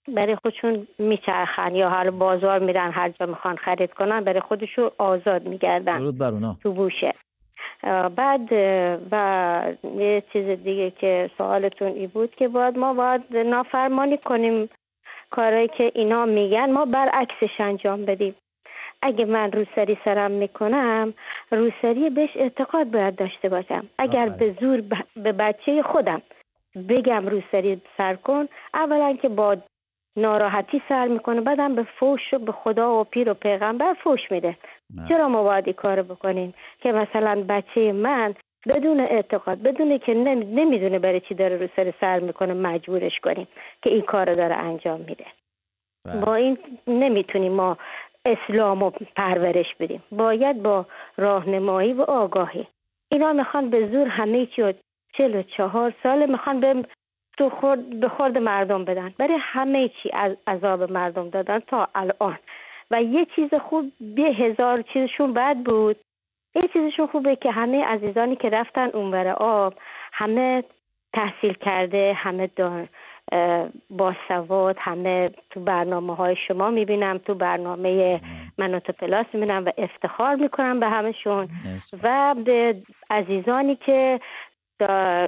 [0.09, 5.49] برای خودشون میچرخن یا حال بازار میرن هر جا می‌خوان خرید کنن برای خودشون آزاد
[5.49, 5.99] میگردن
[6.63, 7.15] تو بوشه
[8.17, 8.53] بعد
[9.13, 9.63] و
[9.97, 14.69] یه چیز دیگه که سوالتون ای بود که باید ما باید نافرمانی کنیم
[15.31, 18.35] کارهایی که اینا میگن ما برعکسش انجام بدیم.
[19.03, 21.15] اگه من روسری سرم می‌کنم
[21.51, 23.89] روسری بهش اعتقاد باید داشته باشم.
[23.99, 24.83] اگر به زور
[25.17, 26.23] به بچه خودم
[26.89, 29.57] بگم روسری سر کن اولا که با
[30.17, 34.57] ناراحتی سر می‌کنه بعدم به فوش و به خدا و پیر و پیغمبر فوش میده.
[35.09, 38.35] چرا ما باید کار بکنیم؟ که مثلا بچه من
[38.69, 43.49] بدون اعتقاد بدون که نمی‌دونه برای چی داره رو سر سر می‌کنه مجبورش کنیم
[43.83, 45.27] که این کار داره انجام میده.
[46.05, 46.21] بله.
[46.21, 47.77] با این نمی‌تونیم ما
[48.25, 50.03] اسلام و پرورش بدیم.
[50.13, 52.67] باید با راهنمایی و آگاهی.
[53.13, 54.75] اینا می‌خوان به زور همه چی
[55.13, 56.85] چل و چهار ساله می‌خوان به
[57.39, 59.15] تو خورد به خورد مردم بدن.
[59.19, 62.39] برای همه چی از عذاب مردم دادن تا الان.
[62.91, 65.97] و یه چیز خوب به هزار چیزشون بد بود.
[66.55, 69.75] یه چیزشون خوبه که همه عزیزانی که رفتن اونور آب
[70.13, 70.65] همه
[71.13, 72.47] تحصیل کرده همه
[73.91, 78.21] با سواد همه تو برنامه های شما می‌بینم تو برنامه
[78.59, 81.49] منوتو پلاس می‌بینم و افتخار می‌کنم به همشون.
[82.03, 84.21] و به عزیزانی که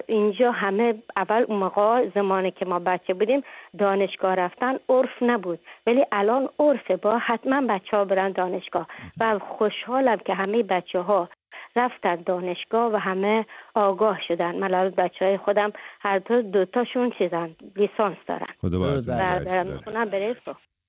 [0.06, 3.42] اینجا همه اول اون موقع زمانی که ما بچه بودیم
[3.78, 5.58] دانشگاه رفتن عرف نبود.
[5.86, 8.86] ولی الان عرفه با حتما بچه ها برن دانشگاه.
[9.20, 11.28] و خوشحالم که همه بچه ها
[11.76, 14.56] رفتن دانشگاه و همه آگاه شدن.
[14.58, 18.46] من بچه های خودم هر دو دوتاشون چیزن لیسانس دارن.
[18.58, 18.78] خدا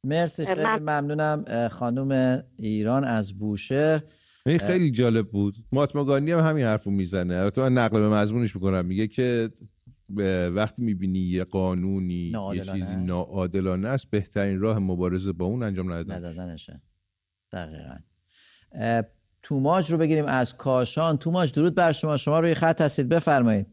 [0.05, 1.45] مرسی خیلی ممنونم.
[1.71, 4.01] خانم ایران از بوشهر.
[4.45, 5.55] این خیلی جالب بود.
[5.71, 7.35] ماتماگانی هم همین حرفو می‌زنه.
[7.35, 8.85] البته من نقل به مضمونش می‌کنم.
[8.85, 9.49] میگه که
[10.55, 16.15] وقتی می‌بینی یه قانونی یه چیزی ناعادلانه است بهترین راه مبارزه با اون انجام ندادن
[16.15, 16.81] ندادنشه.
[17.51, 17.95] دقیقا.
[19.43, 21.17] توماج رو بگیریم از کاشان.
[21.17, 22.17] توماج درود بر شما.
[22.17, 23.09] شما روی خط هستید.
[23.09, 23.67] بفرمایید.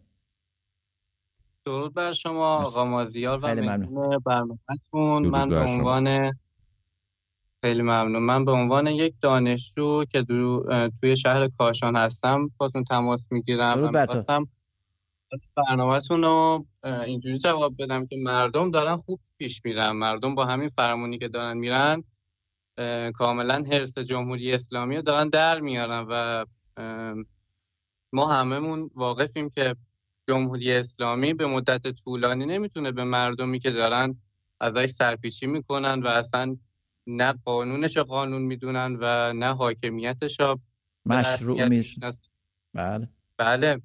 [1.67, 4.19] درود بر شما آقا مازیار و ممنون.
[4.19, 5.27] برنامهتون.
[5.27, 6.33] من به عنوان
[7.65, 8.23] خیلی ممنون.
[8.23, 10.25] من به عنوان یک دانشجو که
[11.01, 14.07] توی شهر کاشان هستم باتون تماس می‌گیرم و
[15.57, 19.91] برنامهتون رو اینجوری جواب بدم که مردم دارن خوب پیش میرن.
[19.91, 22.05] مردم با همین فرمونی که دارن میرن
[23.15, 26.45] کاملا حرس جمهوری اسلامی رو دارن در میارن و
[28.13, 29.77] ما هممون واقفیم که
[30.29, 34.17] جمهوری اسلامی به مدت طولانی نمی‌تونه به مردمی که دارن
[34.61, 36.57] ازش سرپیچی می‌کنن و اصلا
[37.07, 40.61] نه قانونش رو قانون می‌دونن و نه حاکمیتش رو
[41.07, 42.13] مشروع میشن
[42.75, 43.09] بله.
[43.37, 43.83] بله.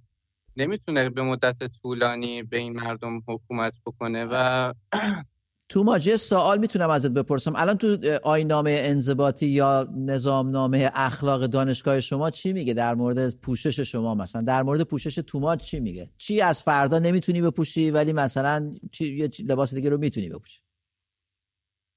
[0.58, 4.74] نمی‌تونه به مدت طولانی به این مردم حکومت بکنه و
[5.70, 7.54] تو ماجه سوال می‌تونم ازت بپرسم.
[7.56, 14.16] الان تو آینامه انضباطی یا نظامنامه اخلاق دانشگاه شما چی میگه؟ در مورد پوشش شما
[14.16, 14.42] مثلا.
[14.42, 19.30] در مورد پوشش توماج چی میگه؟ چی از فردا نمی‌تونی بپوشی ولی مثلا چی یه
[19.50, 20.60] لباس دیگه رو می‌تونی بپوشی؟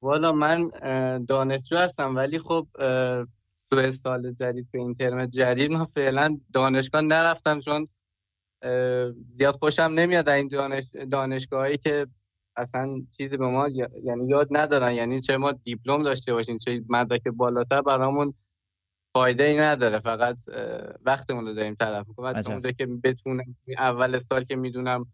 [0.03, 0.71] والا من
[1.29, 2.67] دانشجو هستم ولی خب
[3.71, 7.89] تو سال جدید به این ترم جدید من فعلا دانشگاه نرفتم چون
[9.39, 12.07] زیاد خوشم نمیاد این دانش دانشگاهایی که
[12.59, 13.69] اصلا چیزی به ما
[14.05, 14.93] یعنی یاد ندارن.
[14.93, 18.35] یعنی چه ما دیپلم داشته باشیم چه مدرک بالاتر برامون
[19.15, 20.01] فایده ای نداره.
[20.01, 20.37] فقط
[21.03, 25.07] وقتمون رو داریم طرف می‌کنم اونجا که بتونم اول سال که می‌دونم.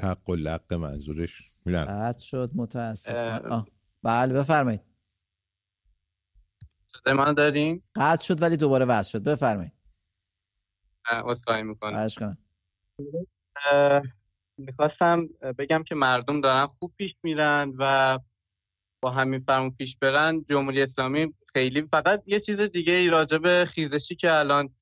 [0.00, 1.52] حق و لق منظورش.
[1.66, 3.64] قطع شد متاسف
[4.02, 4.80] بله بفرمایید.
[6.86, 9.24] صدای من داریم قطع شد ولی دوباره وصل شد.
[9.24, 9.72] بفرمایید.
[11.04, 12.36] اصخایی می‌کنم.
[14.58, 18.18] می‌خواستم بگم که مردم دارن خوب پیش میرن و
[19.02, 24.14] با همین فرمون پیش برن جمهوری اسلامی خیلی فقط یه چیز دیگه ای راجب خیزشی
[24.14, 24.74] که الان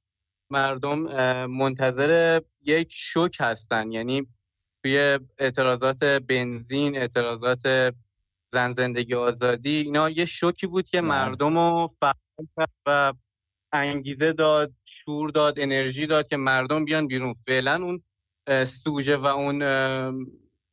[0.50, 0.98] مردم
[1.46, 4.26] منتظر یک شوک هستن یعنی
[4.82, 7.94] توی اعتراضات بنزین اعتراضات
[8.54, 11.08] زن زندگی آزادی اینا یه شوکی بود که بله.
[11.08, 11.96] مردم رو
[12.86, 13.12] و
[13.72, 18.02] انگیزه داد شور داد انرژی داد که مردم بیان بیرون فعلا اون
[18.64, 19.62] سوژه و اون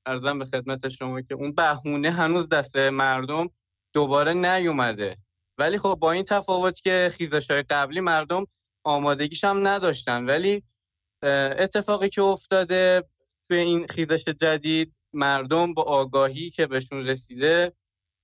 [0.06, 3.50] ارزم به خدمت شما که اون بهونه هنوز دست مردم
[3.94, 5.18] دوباره نیومده.
[5.58, 8.48] ولی خب با این تفاوت که خیزش های قبلی مردم
[8.84, 10.26] آمادگیش هم نداشتن.
[10.26, 10.64] ولی
[11.24, 13.04] اتفاقی که افتاده
[13.50, 17.74] توی این خیزش جدید مردم با آگاهی که بهشون رسیده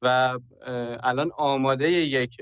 [0.02, 0.40] و
[1.04, 2.42] الان آماده یک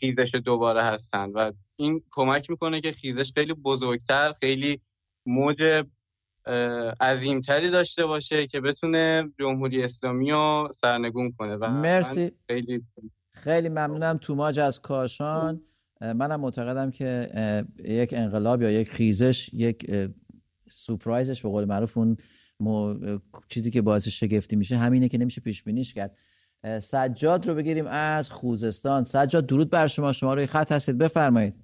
[0.00, 1.30] خیزش دوباره هستن.
[1.30, 4.80] و این کمک می‌کنه که خیزش خیلی بزرگتر خیلی
[5.26, 5.84] موج
[7.00, 12.32] عظیمتری داشته باشه که بتونه جمهوری اسلامی رو سرنگون کنه و مرسی.
[12.46, 12.84] خیلی
[13.30, 14.18] خیلی ممنونم.
[14.22, 15.60] توماج از کاشان.
[16.00, 17.30] منم معتقدم که
[17.84, 19.90] یک انقلاب یا یک خیزش یک
[20.70, 22.16] سپرایزش به قول معروف اون
[23.48, 26.16] چیزی که باعث شگفتی میشه همینه که نمیشه پیش بینیش کرد
[26.82, 29.04] سجاد رو بگیریم از خوزستان.
[29.04, 30.12] سجاد درود بر شما.
[30.12, 30.98] شما روی خط هستید.
[30.98, 31.54] بفرمایید.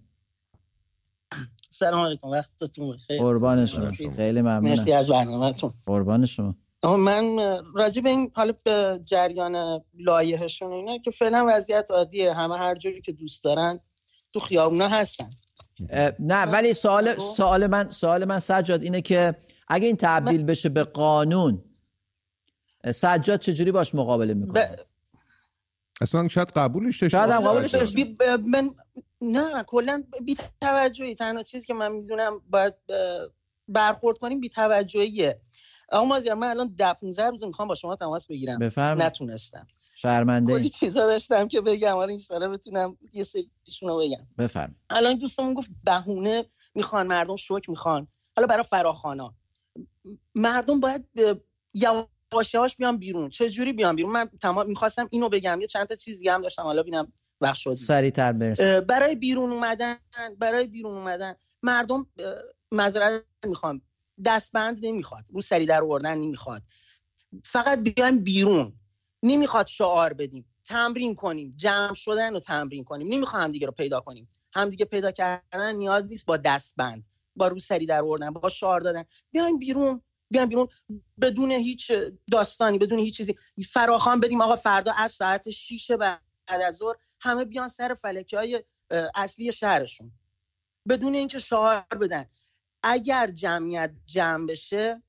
[1.75, 3.21] سلام علیکم وقتتون بخیر.
[3.21, 3.87] قربان شما.
[4.17, 4.69] خیلی ممنونم.
[4.69, 5.73] مرسی از برنامهتون.
[5.87, 6.55] قربان شما.
[6.99, 7.39] من
[7.75, 13.01] راجع به این حالا به جریان لایحه‌شون اینا که فعلا وضعیت عادیه همه هر جوری
[13.01, 13.81] که دوست دارن
[14.33, 15.29] تو خیابونا هستن.
[16.19, 19.37] نه ولی سوال سوال من سوال من سجاد اینه که
[19.69, 21.65] اگه این تبدیل بشه به قانون
[22.95, 24.94] سجاد چجوری باش مقابله می‌کنه؟ ب...
[26.01, 27.75] اصلا شاید قبولش داشته شاید قبولش
[28.47, 28.71] من
[29.23, 32.75] نه کلا بی توجهی تنها چیزی که من می‌دونم باید
[33.69, 35.41] برخورد کنیم بی توجهیه
[35.89, 38.59] آقا مازیار من الان 10 15 روز می‌خوام با شما تماس بگیرم.
[38.59, 39.03] بفرم.
[39.03, 39.67] نتونستم.
[39.97, 41.95] شرمنده کلی چیزا داشتم که بگم.
[41.95, 44.27] حالا ان بتونم یه سریشون رو بگم.
[44.39, 48.09] بفرم الان دوستمون گفت بهونه می‌خوان مردم شوک می‌خوان.
[48.37, 49.35] حالا برای فراخانا
[50.35, 51.09] مردم باید
[52.35, 53.31] هاش بیان بیرون.
[53.31, 55.61] چه جوری بیان بیرون؟ من تمام می‌خواستم اینو بگم.
[55.61, 56.63] یه چند تا چیز دیگه هم داشتم.
[56.63, 59.97] حالا ببینم وقت شد سریعتر برس برای بیرون اومدن
[60.39, 62.07] برای بیرون اومدن مردم
[62.73, 63.83] معذرت می‌خوام.
[64.25, 65.25] دستبند نمی‌خواد.
[65.33, 66.63] رو سری در آوردن نمی‌خواد.
[67.45, 68.73] فقط بیایم بیرون.
[69.23, 70.47] نمی‌خواد شعار بدیم.
[70.65, 71.55] تمرین کنیم.
[71.57, 73.15] جمع شدن رو تمرین کنیم.
[73.15, 74.29] نمی‌خوام دیگه رو پیدا کنیم.
[74.53, 77.05] همدیگه پیدا کردن نیاز نیست با دستبند
[77.37, 79.05] با رو سری در آوردن با شعار دادن.
[79.33, 80.01] بیایم بیرون.
[80.35, 80.69] بیان بیرون
[81.21, 81.93] بدون هیچ
[82.33, 83.35] داستانی بدون هیچ چیزی.
[83.71, 86.21] فراخوان بدیم آقا فردا از ساعت 6 بعد
[86.67, 88.65] از ظهر همه بیان سر فلکه های
[89.15, 90.13] اصلی شهرشون.
[90.89, 92.27] بدون اینکه شعار بدن.
[92.83, 95.03] اگر جمعیت جمع بشه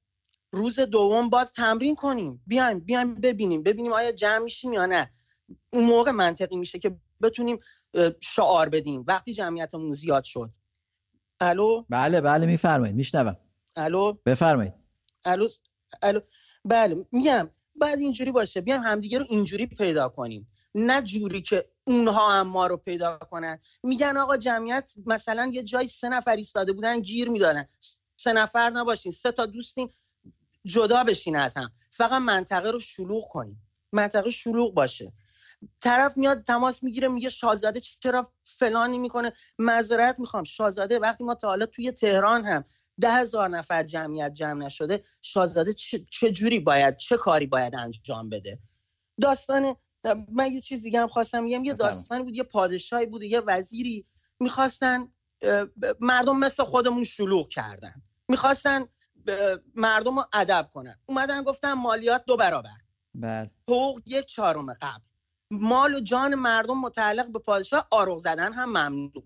[0.52, 2.44] روز دوم باز تمرین کنیم.
[2.48, 3.64] بیایم بیایم ببینیم.
[3.64, 5.12] ببینیم آیا جمع میشیم یا نه.
[5.74, 7.60] اون موقع منطقی میشه که بتونیم
[8.22, 9.04] شعار بدیم.
[9.08, 10.50] وقتی جمعیتمون زیاد شد.
[11.40, 12.96] الو؟ بله بله میفرمایید.
[12.96, 13.38] میشنوم.
[13.76, 14.74] الو؟ بفرمایید.
[15.26, 15.48] الو
[16.02, 16.20] الو
[16.66, 20.48] بله میگم بعد اینجوری باشه بیام همدیگه رو اینجوری پیدا کنیم.
[20.76, 23.60] نه جوری که اونها هم ما رو پیدا کنن.
[23.84, 27.68] میگن آقا جمعیت مثلا یه جای سه نفر ایستاده بودن گیر می‌دادن.
[28.18, 29.90] سه نفر نباشین سه تا دوستین
[30.66, 31.72] جدا بشین از هم.
[31.92, 33.62] فقط منطقه رو شلوغ کنیم.
[33.92, 35.14] منطقه شلوغ باشه.
[35.82, 41.48] طرف میاد تماس می‌گیره میگه شاهزاده چرا فلانی می‌کنه؟ معذرت می‌خوام شاهزاده وقتی ما تا
[41.48, 42.66] حالا توی تهران هم
[43.02, 48.60] ده هزار نفر جمعیت جمع نشده شاهزاده چه, جوری باید چه کاری باید انجام بده؟
[49.22, 49.76] داستان
[50.32, 54.06] من یه چیز دیگه هم خواستم میگم یه داستانی بود یه پادشاهی بود یه وزیری
[54.40, 55.08] می‌خواستن
[56.00, 58.02] مردم مثل خودمون شلوغ کردن.
[58.30, 58.86] می‌خواستن
[59.76, 61.00] مردم رو ادب کنن.
[61.06, 62.78] اومدن گفتن مالیات دو برابر.
[63.16, 63.52] بله.
[63.70, 65.04] حقوق یک چهارم قبل.
[65.52, 69.24] مال و جان مردم متعلق به پادشاه آروغ زدن هم ممنوع.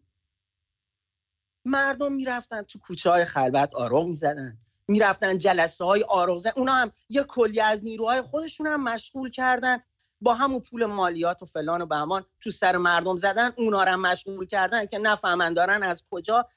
[1.65, 4.57] مردم می‌رفتن تو کوچه های خلوت آروغ می‌زدن.
[4.87, 6.05] می‌رفتن جلسه های
[6.37, 9.79] زدن اونا هم یه کلی از نیروهای خودشون هم مشغول کردن.
[10.21, 13.51] با همون پول مالیات و فلان و بهمان تو سر مردم زدن.
[13.57, 16.49] اونا رو هم مشغول کردن که نفهمن دارن از کجا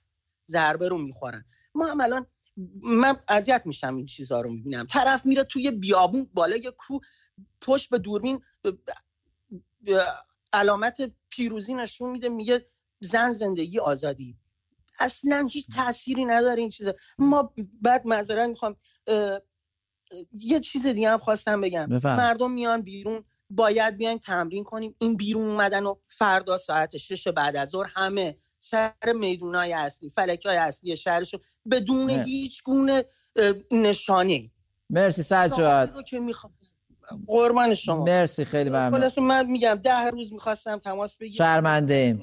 [0.48, 1.44] ضربه رو می‌خورن.
[1.74, 2.26] ما هم الان
[2.82, 4.86] من اذیت میشم این چیزها رو می‌بینم.
[4.86, 6.98] طرف میره توی بیابون بالای کو
[7.60, 8.42] پشت به دوربین
[10.52, 12.66] علامت پیروزی نشون میده میگه
[13.00, 14.36] زن زندگی آزادی.
[15.00, 16.94] اصلا هیچ تأثیری نداره این چیزا.
[17.18, 18.76] ما بعد معذرت می‌خوام
[20.33, 21.88] یه چیز دیگه هم خواستم بگم.
[22.05, 24.94] مردم میان بیرون باید بیاین تمرین کنیم.
[24.98, 30.46] این بیرون اومدن و فردا ساعت شش بعد از ظهر همه سر میدونای اصلی فلک
[30.46, 33.05] های اصلی شهرشون بدون هیچ گونه
[33.70, 34.50] نشانه
[34.90, 36.20] مرسی سجاد که
[37.26, 38.04] قربان شما.
[38.04, 39.08] مرسی خیلی ممنون.
[39.22, 41.36] من میگم ده روز می‌خواستم تماس بگیرم.
[41.36, 41.94] شرمنده.
[41.94, 42.20] ایم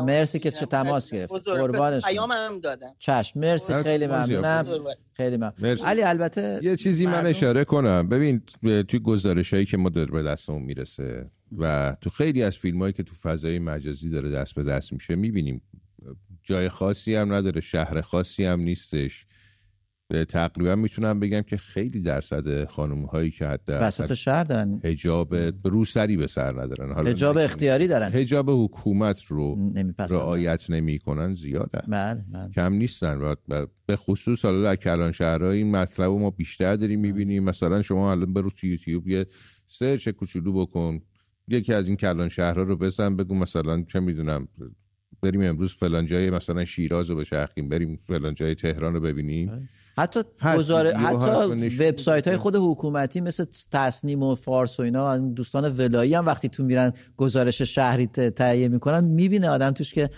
[0.00, 3.40] مرسی که چه تماس گرفت قربان شما پیام هم دادم چشم.
[3.40, 4.66] مرسی خیلی ممنونم.
[5.12, 5.78] خیلی ممنون.
[5.86, 8.08] علی البته یه چیزی من اشاره کنم.
[8.08, 8.42] ببین
[8.88, 12.92] توی گزارش هایی که ما در به دستمون می‌رسه و تو خیلی از فیلم هایی
[12.92, 15.62] که تو فضای مجازی داره دست به دست میشه می‌بینیم.
[16.42, 19.26] جای خاصی هم نداره شهر خاصی هم نیستش.
[20.28, 24.80] تقریبا می‌تونم بگم که خیلی درصد خانم هایی که حتی وسط شهر دارن.
[24.84, 26.92] حجاب روسری به سر ندارن.
[26.92, 28.10] حالا حجاب اختیاری دارن.
[28.10, 31.82] حجاب حکومت رو رعایت نمی‌کنن زیادن.
[31.88, 32.50] بله بله.
[32.50, 33.18] کم نیستن.
[33.18, 33.34] و
[33.86, 37.44] به خصوص حالا در کلان شهرها این مطلب ما بیشتر داریم می‌بینیم.
[37.44, 39.26] مثلا شما الان برو تو یوتیوب یه
[39.66, 41.00] سرچ کوچولو بکن.
[41.48, 44.48] یکی از این کلان شهرها رو بزن بگو مثلا چه می‌دونم
[45.22, 49.48] بریم امروز فلان جای مثلا شیراز رو بچرخیم بریم فلان جای تهران رو ببینیم.
[49.48, 49.68] بله.
[49.98, 50.20] حتی
[50.56, 56.26] گزاره حتی وبسایت های خود حکومتی مثل تصنیم و فارس و اینا دوستان ولایی هم
[56.26, 60.10] وقتی تو میرن گزارش شهری تهیه می‌کنن می‌بینه آدم توش که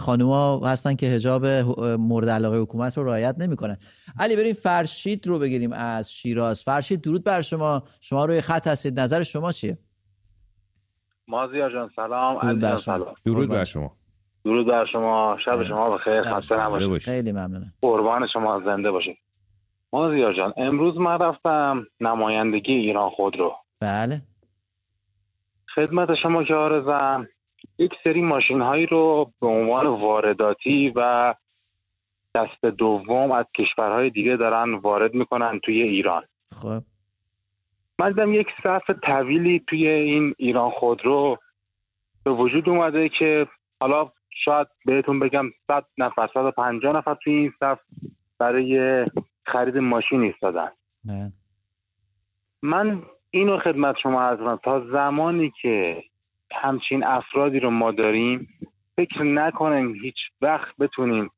[0.00, 1.46] خانوما هستن که حجاب
[1.98, 3.76] مورد علاقه حکومت رو رعایت نمی‌کنن.
[4.18, 6.62] علی بریم فرشید رو بگیریم از شیراز.
[6.62, 7.82] فرشید درود بر شما.
[8.00, 9.00] شما روی خط هستید.
[9.00, 9.78] نظر شما چیه؟
[11.28, 12.40] مازیار جان سلام.
[12.42, 13.14] درود بر شما.
[13.24, 13.96] درود بر شما.
[14.46, 15.38] درود بر شما.
[15.44, 16.98] شب شما بخیر خسته نباشید.
[16.98, 17.72] خیلی ممنونم.
[17.82, 19.18] قربان شما زنده باشید.
[19.92, 23.54] مازیار جان امروز من رفتم نمایندگی ایران خود رو.
[23.80, 24.20] بله.
[25.74, 27.28] خدمت شما که آرزم.
[27.78, 31.34] یک سری ماشین هایی رو به عنوان وارداتی و
[32.34, 36.22] دست دوم از کشورهای دیگه دارن وارد می‌کنن توی ایران.
[36.62, 36.82] خب.
[37.98, 41.38] من دیدم یک صف طویلی توی این ایران خودرو
[42.24, 43.46] به وجود اومده که
[43.80, 44.10] حالا
[44.44, 47.78] شاید بهتون بگم 100 نفر 150 نفر توی این صف
[48.38, 49.04] برای
[49.46, 50.68] خرید ماشین ایستادن.
[52.62, 56.02] من اینو خدمت شما از تا زمانی که
[56.52, 58.48] همچین افرادی رو ما داریم
[58.96, 61.30] فکر نکنیم هیچ وقت بتونیم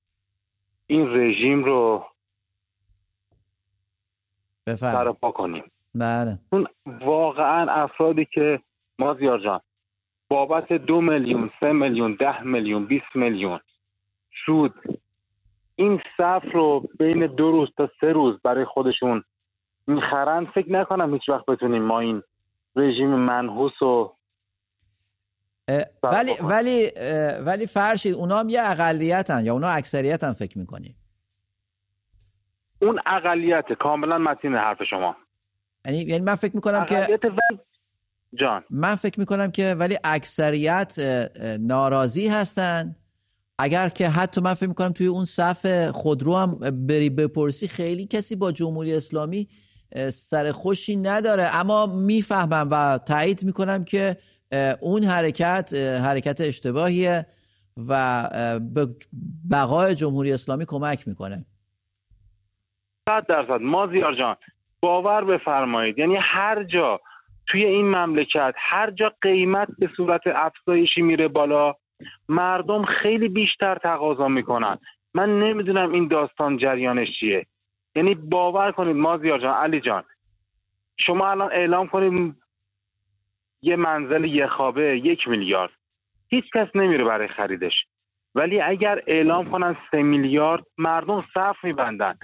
[0.86, 2.06] این رژیم رو
[4.66, 5.64] سرپا کنیم.
[5.94, 6.38] بله.
[6.52, 8.60] اون واقعا افرادی که
[8.98, 9.60] مازیار جان
[10.28, 13.60] بابت دو میلیون سه میلیون ده میلیون بیست میلیون
[14.46, 14.74] سود
[15.76, 19.24] این صف رو بین دو روز تا سه روز برای خودشون
[19.86, 20.44] می‌خرن.
[20.44, 22.22] فکر نکنم هیچ وقت بتونیم ما این
[22.76, 24.12] رژیم منحوس و
[26.02, 26.90] ولی ولی
[27.46, 30.94] ولی فرشید اونا هم یه اقلیتن یا اونا اکثریتن فکر می‌کنی؟
[32.82, 35.16] اون اقلیت کاملا متین حرف شما.
[35.86, 37.18] یعنی یعنی من فکر می‌کنم که
[38.34, 38.64] جان.
[38.70, 40.96] من فکر می‌کنم که ولی اکثریت
[41.60, 42.96] ناراضی هستن.
[43.58, 48.36] اگر که حتی من فکر می‌کنم توی اون صف خودرو هم بری بپرسی خیلی کسی
[48.36, 49.48] با جمهوری اسلامی
[50.12, 51.56] سر خوشی نداره.
[51.56, 54.16] اما می‌فهمم و تایید می‌کنم که
[54.80, 55.72] اون حرکت
[56.04, 57.26] حرکت اشتباهیه
[57.88, 58.22] و
[58.74, 58.88] به
[59.50, 61.44] بقای جمهوری اسلامی کمک می‌کنه.
[63.08, 63.60] صد درصد.
[63.60, 64.36] مازیار جان
[64.80, 65.98] باور بفرمایید.
[65.98, 67.00] یعنی هر جا
[67.48, 71.74] توی این مملکت هر جا قیمت به صورت افزایشی میره بالا
[72.28, 74.78] مردم خیلی بیشتر تقاضا می‌کنن.
[75.14, 77.46] من نمی‌دونم این داستان جریانش چیه.
[77.94, 80.04] یعنی باور کنید مازیار جان علی جان.
[81.06, 82.36] شما الان اعلام کنید
[83.62, 85.72] یه منزل یه خوابه یک میلیارد.
[86.28, 87.72] هیچ کس نمیره برای خریدش.
[88.34, 92.14] ولی اگر اعلام کنن سه میلیارد مردم صف میبندن.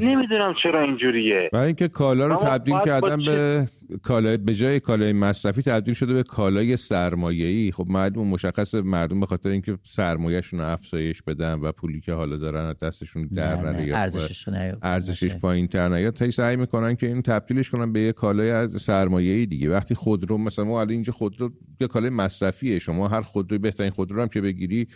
[0.00, 1.50] نمی‌دونم چرا اینجوریه.
[1.52, 3.66] برای اینکه کالا رو تبدیل کردن به
[4.02, 7.72] کالای به جای کالای مصرفی تبدیل شده به کالای سرمایه‌ای.
[7.72, 12.36] خب معلوم مشخص مردم به خاطر اینکه سرمایه‌شون رو افزایش بدن و پولی که حالا
[12.36, 14.48] دارن دستشون در نره ارزشش
[14.82, 19.70] ارزشش پایین‌تر نیاد تا سعی می‌کنن که این تبدیلش کنن به یه کالای سرمایه‌ای دیگه.
[19.70, 21.50] وقتی خودرو مثلا ما الان اینجا خودرو
[21.80, 22.78] یه کالای مصرفیه.
[22.78, 24.88] شما هر خودروی بهترین خودرو هم که بگیری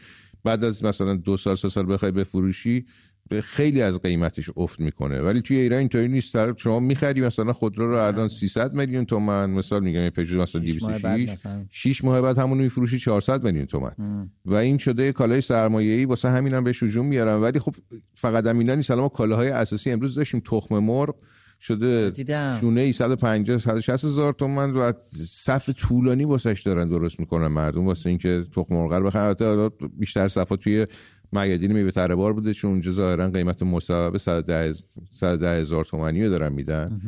[0.44, 2.86] بعد از مثلا دو سال سه سال بخوای بفروشی
[3.42, 5.20] خیلی از قیمتش افت می‌کنه.
[5.20, 6.56] ولی توی ایران اینطوری نیست.
[6.56, 9.50] شما می‌خری مثلا خودرو رو الان 300 میلیون تومن.
[9.50, 13.92] مثال میگم یه پژو مثلا 206 6 ماه بعد همون میفروشی 400 میلیون تومن.
[14.44, 17.74] و این شده کالای سرمایه‌ای واسه همین هم بهش هجوم میارن ولی خب
[18.14, 18.90] فقط همینا نیست.
[18.90, 20.42] ما کالاهای اساسی امروز داشتیم.
[20.44, 21.14] تخم مرغ
[21.60, 22.12] شده
[22.60, 24.92] شونه ای 150 160 هزار تومن و
[25.26, 29.70] صف طولانی واسش دارن درست می‌کنن مردم واسه اینکه تخم مرغ رو بخرن.
[29.98, 30.86] بیشتر صفا توی
[31.32, 34.74] میادین میوه تره بار بوده چون اونجا ظاهرا قیمت مصوب 110
[35.60, 37.00] هزار تومانی رو دارن میدن.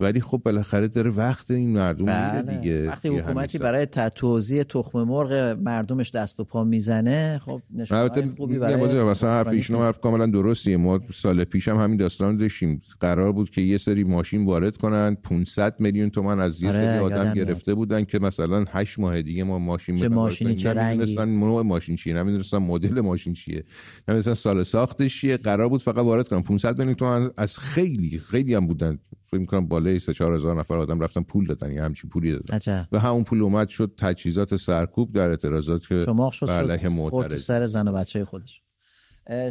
[0.00, 2.58] ولی خب بالاخره داره وقت این مردم بله.
[2.58, 2.88] دیگه.
[2.88, 9.04] وقتی حکومتی برای توزیع تخم مرغ مردمش دست و پا می‌زنه خب نشون خوبی برای
[9.04, 10.76] مثلا حرف ایشون حرف کاملا درستیه.
[10.76, 12.82] ما سال پیش هم همین داستان داشتیم.
[13.00, 15.14] قرار بود که یه سری ماشین وارد کنن.
[15.14, 19.44] 500 میلیون تومن از یه سری آره، آدم گرفته بودن که مثلا 8 ماه دیگه
[19.44, 21.16] ما ماشین چه ماشینی چه رنگی.
[21.16, 23.64] نوع ماشین چیه نمی‌دونستن مدل ماشین چیه
[24.08, 25.36] نمی‌دونستن سال ساختش چیه.
[25.36, 26.42] قرار بود فقط وارد کنن.
[26.42, 28.98] 500 میلیون تومن از خیلی خیلی هم بودن.
[29.34, 32.54] فکر می‌کنم بالای 3 4000 نفر آدم رفتن پول دادن یا همچین پولی دادن.
[32.54, 32.88] عجب.
[32.92, 36.06] و همون پول اومد شد تجهیزات سرکوب در اعتراضات که
[36.42, 37.44] بر علیه معترض.
[37.44, 38.62] سر زن و بچه خودش.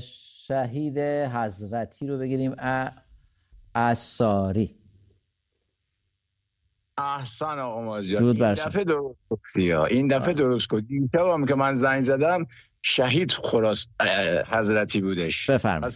[0.02, 2.56] شهید حضرتی رو بگیریم.
[3.76, 4.76] اساری
[6.98, 8.24] احسان آقا مازیار.
[8.24, 9.58] این دفعه درست
[9.92, 11.10] این دفعه درست کن این
[11.46, 12.48] که من زنگ زدم
[12.86, 13.88] شهید خراس
[14.48, 15.50] حضرتی بودش.
[15.50, 15.96] بفرمایید.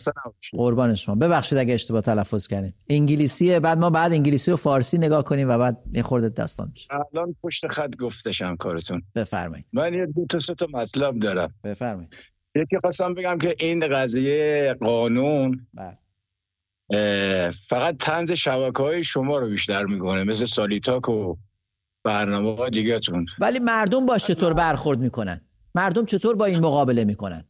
[0.52, 1.16] قربان شما.
[1.16, 5.58] ببخشید اگه اشتباه تلفظ کردیم انگلیسیه بعد ما بعد انگلیسی رو فارسی نگاه کنیم و
[5.58, 6.88] بعد یه خورده داستان میشه.
[7.14, 9.04] الان پشت خط گفتشم کارتون.
[9.16, 9.66] بفرمایید.
[9.74, 11.54] من یه دو تا سه تا مطلب دارم.
[11.64, 12.16] بفرمایید.
[12.56, 15.98] یکی خواستم بگم که این قضیه قانون بله.
[17.52, 21.36] فقط تنز شبکه های شما رو بیشتر می‌کنه مثل سالیتاک و
[22.04, 25.42] برنامه دیگه تون ولی مردم با چطور برخورد می‌کنن؟
[25.76, 27.44] مردم چطور با این مقابله می‌کنن؟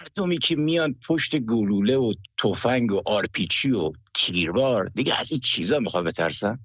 [0.00, 5.78] مردمی که میان پشت گلوله و تفنگ و آرپیچی و تیربار دیگه از این چیزا
[5.78, 6.58] می‌خواد بترسن؟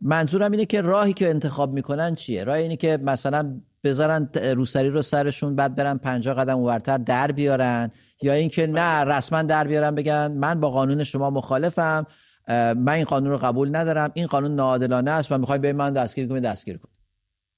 [0.00, 5.02] منظورم اینه که راهی که انتخاب می‌کنن چیه؟ راه اینه که مثلا بذارن روسری رو
[5.02, 7.90] سرشون بعد برن پنجاه قدم اورتر در بیارن
[8.22, 12.06] یا اینکه نه رسما در بیارن بگن من با قانون شما مخالفم
[12.48, 16.28] من این قانون رو قبول ندارم این قانون ناعادلانه است و می‌خوای به من دستگیر
[16.28, 16.88] کنی دستگیر کن.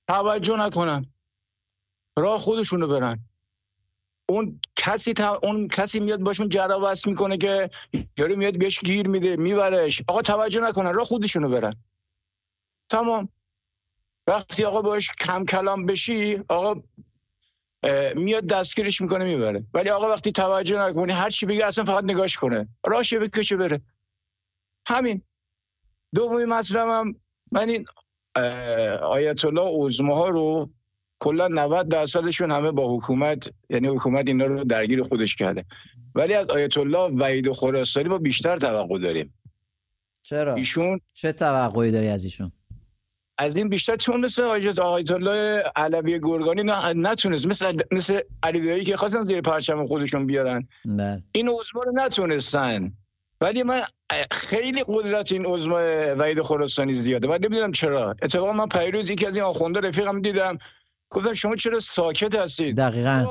[0.09, 1.07] توجه نکنن
[2.17, 3.21] راه خودشونو برن.
[4.29, 7.71] اون کسی اون کسی میاد باشون جرا می‌کنه که
[8.19, 10.03] یارو میاد بهش گیر میده میبرش.
[10.09, 11.75] آقا توجه نکنن راه خودشونو برن.
[12.89, 13.29] تمام.
[14.27, 16.83] وقتی آقا باش کم کلام بشی آقا
[18.15, 19.65] میاد دستگیرش می‌کنه می‌بره.
[19.75, 22.69] ولی آقا وقتی توجه نکنی هر چی بگه اصلا فقط نگاش کنه.
[22.87, 23.81] راهش بکشه بره.
[24.87, 25.23] همین.
[26.15, 27.15] دومی مطلبم
[27.53, 27.87] من این
[29.03, 30.71] آیت الله ها رو
[31.25, 35.65] کلا 90 درصدشون همه با حکومت یعنی حکومت اینا رو درگیر خودش کرده.
[36.15, 39.35] ولی از آیت الله وحید خراسانی ما بیشتر توقع داریم.
[40.23, 42.53] چرا؟ ایشون چه توقعی داری از ایشون؟
[43.39, 46.63] از این بیشتر چون مثل آیت الله علوی گرگانی
[46.95, 50.69] نتونست مثل مثل علی که خواستن زیر پرچم خودشون بیارن.
[50.85, 50.97] نه.
[50.97, 51.23] بله.
[51.33, 52.93] این عضو رو نتونستن.
[53.41, 53.83] ولی من
[54.31, 55.71] خیلی قدرت این عضو
[56.19, 57.29] وحید خراسانی زیاده.
[57.29, 58.11] و نمی‌دونم چرا.
[58.23, 60.59] اتفاقا من پیروز یکی از این آخونده رفیقم دیدم.
[61.15, 63.27] گفتم شما چرا ساکت هستید؟ دقیقا.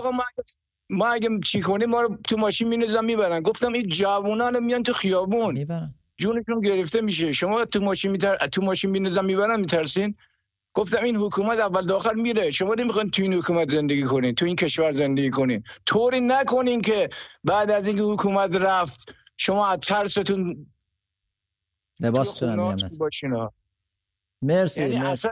[0.90, 3.42] ما اگه چی کنیم ما رو تو ماشین مینزن می‌برن.
[3.42, 5.54] گفتم این جوونان میان تو خیابون.
[5.54, 5.94] می‌برن.
[6.18, 7.32] جونشون گرفته میشه.
[7.32, 8.36] شما تو ماشین میتر...
[8.36, 10.16] تو ماشین مینزن می‌برن میترسین؟
[10.74, 12.52] گفتم این حکومت اول داخل میره.
[12.52, 15.64] شما نمی‌خواین تو این حکومت زندگی کنین تو این کشور زندگی کنین.
[15.86, 17.10] طوری نکنین که
[17.44, 20.68] بعد از اینکه حکومت رفت شما از ترستون
[22.00, 22.78] لباستون
[24.42, 25.28] مرسی, یعنی مرسی.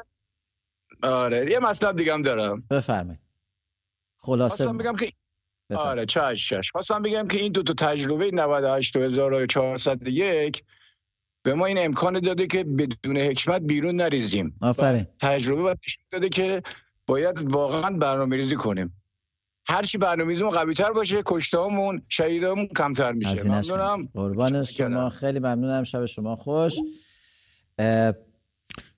[1.04, 2.62] آره یه مطلب دیگه هم دارم.
[2.70, 3.20] بفرمایید.
[4.18, 5.14] خلاصه بگم که
[5.76, 10.64] آره چش چش خواستم بگم که این دو تا تجربه 98 1401
[11.44, 14.58] به ما این امکان داده که بدون حکمت بیرون نریزیم.
[14.62, 15.08] آفرین.
[15.20, 15.80] تجربه باید
[16.12, 16.62] داده که
[17.08, 19.04] باید واقعا برنامه ریزی کنیم
[19.68, 23.44] هرچی برنامه‌ریزیمون قوی تر باشه کشتهامون شهیدامون کمتر میشه.
[23.44, 24.10] ممنونم.
[24.14, 25.10] قربان شما.
[25.10, 25.84] خیلی ممنونم.
[25.84, 26.74] شب شما خوش.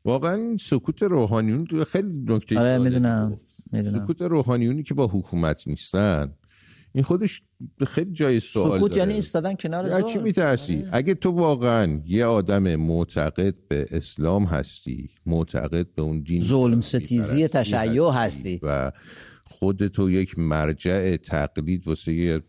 [0.06, 3.40] واقعا سکوت روحانیون خیلی نکته آره می‌دونم
[3.72, 6.34] سکوت روحانیونی که با حکومت نیستن.
[6.96, 7.42] این خودش
[7.88, 10.90] خیلی جای سوال سکوت یعنی ایستادن کنار زور چی میترسی؟ آره.
[10.92, 17.48] اگه تو واقعا یه آدم معتقد به اسلام هستی معتقد به اون دین ظلم ستیزی
[17.48, 18.92] تشیع هستی و
[19.46, 22.42] خودتو یک مرجع تقلید واسه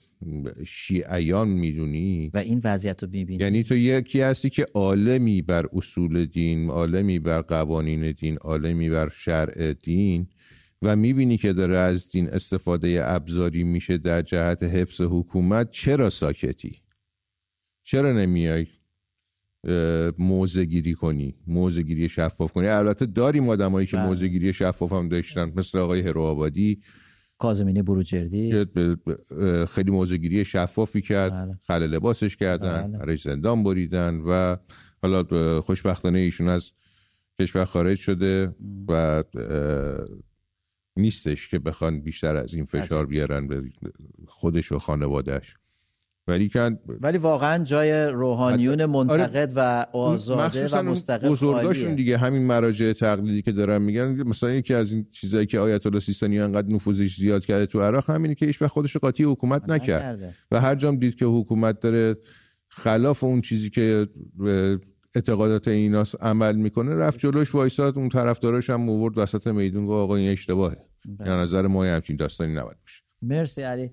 [0.66, 3.42] شیعیان می‌دونی؟ و این وضعیت رو می‌بینی.
[3.42, 9.08] یعنی تو یکی هستی که عالمی بر اصول دین عالمی بر قوانین دین عالمی بر
[9.08, 10.26] شرع دین
[10.82, 16.76] و می‌بینی که داره از دین استفاده ابزاری میشه در جهت حفظ حکومت چرا ساکتی؟
[17.82, 18.66] چرا نمیای
[20.18, 24.06] موزه گیری کنی موزه گیری شفاف کنی؟ البته داریم آدمایی که بله.
[24.06, 26.80] موزه گیری شفاف هم داشتن مثل آقای هروآبادی.
[27.38, 28.66] کازمینه بروجردی
[29.66, 31.32] خیلی موزه گیری شفافی کرد.
[31.32, 31.58] بله.
[31.62, 33.16] خل لباسش کردن بله.
[33.16, 34.56] زندان بریدن و
[35.02, 36.72] حالا خوشبختانه ایشون از
[37.40, 38.54] کشور خارج شده
[38.88, 39.24] و
[40.96, 43.62] نیستش که بخوان بیشتر از این فشار بیارن به
[44.26, 45.54] خودش و خانوادهش
[46.28, 46.50] ولی
[47.00, 53.42] ولی واقعا جای روحانیون آره، منتقد و آزاده و مستقل بزرگاشون دیگه همین مراجع تقلیدی
[53.42, 57.46] که دارن میگن مثلا یکی از این چیزایی که آیت الله سیستانی انقدر نفوذش زیاد
[57.46, 60.34] کرده تو عراق همینه که هیچ وقت خودش قاطی حکومت نکرد.
[60.50, 62.16] و هر جام دید که حکومت داره
[62.68, 64.08] خلاف اون چیزی که
[65.14, 70.16] اعتقادات ایناس عمل می‌کنه رفت جلوش وایساد اون طرفداراش هم آورد وسط میدون گفت آقا
[70.16, 70.76] این اشتباهه.
[71.18, 71.28] بله.
[71.28, 73.02] یا نظر ما همچین داستانی نباید باشه.
[73.22, 73.90] مرسی علی.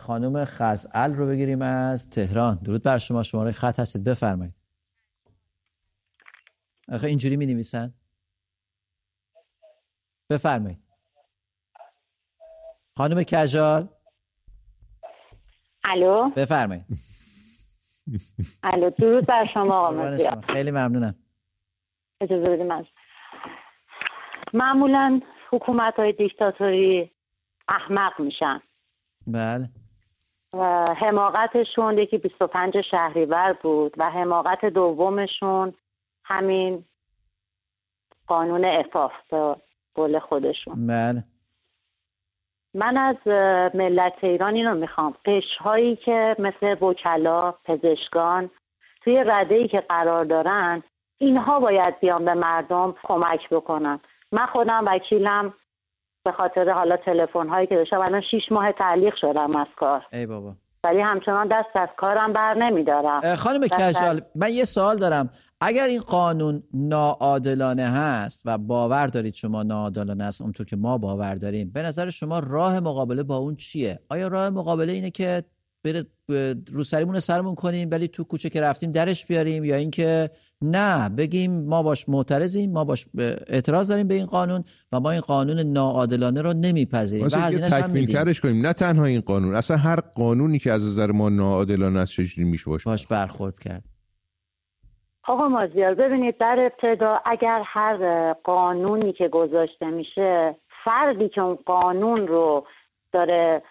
[0.00, 2.54] خانم خزعل رو بگیریم از تهران.
[2.64, 3.22] درود بر شما.
[3.22, 4.04] شماره خط هستید.
[4.04, 4.54] بفرمایید.
[6.88, 7.94] آخه اینجوری می نویسن؟
[10.30, 10.78] بفرمایید.
[12.96, 13.88] خانم کجال.
[15.84, 16.84] الو؟ بفرمایید.
[18.62, 20.16] الو درود بر شما آقا
[20.52, 21.14] خیلی ممنونم.
[22.20, 22.84] اجازه بدیم از
[24.52, 25.20] معمولا
[25.50, 27.10] حکومت های دیکتاتوری
[27.68, 28.60] احمق میشن.
[29.26, 29.68] بله.
[30.54, 35.74] و حماقتشون یکی 25 شهریور بود و حماقت دومشون
[36.24, 36.84] همین
[38.26, 39.56] قانون افاف به
[39.94, 40.86] قول خودشون.
[40.86, 41.24] بله.
[42.74, 43.16] من از
[43.74, 45.14] ملت ایران اینو می‌خوام.
[45.24, 48.50] قشهایی که مثل وکلا پزشکان
[49.02, 50.82] توی رده ای که قرار دارن
[51.18, 54.00] اینها باید بیان به مردم کمک بکنن.
[54.32, 55.54] من خودم وکیلم
[56.24, 60.02] به خاطر حالا تلفن هایی که داشتم الان شیش ماه تعلیق شدم از کار.
[60.12, 60.54] ای بابا.
[60.84, 63.34] ولی همچنان دست از کارم بر نمیدارم.
[63.34, 65.30] خانم کشال من یه سوال دارم.
[65.60, 71.34] اگر این قانون ناعادلانه هست و باور دارید شما ناعادلانه است اونطور که ما باور
[71.34, 75.44] داریم به نظر شما راه مقابله با اون چیه؟ آیا راه مقابله اینه که
[75.84, 76.04] بره
[76.72, 80.30] رو سریمون سرمون کنیم ولی تو کوچه که رفتیم درش بیاریم یا اینکه
[80.62, 83.06] نه بگیم ما باش معترضیم ما باش
[83.48, 87.26] اعتراض داریم به این قانون و ما این قانون ناعادلانه رو نمیپذیریم.
[87.26, 88.66] و هزینه‌اش هم ترش کنیم.
[88.66, 92.70] نه تنها این قانون اصلا هر قانونی که از نظر ما ناعادلانه است چجوری میشه
[92.70, 93.84] باش باش برخورد کرد.
[95.28, 102.28] آقا مازیار ببینید در ابتدا اگر هر قانونی که گذاشته میشه فردی که اون قانون
[102.28, 102.66] رو
[103.12, 103.62] داره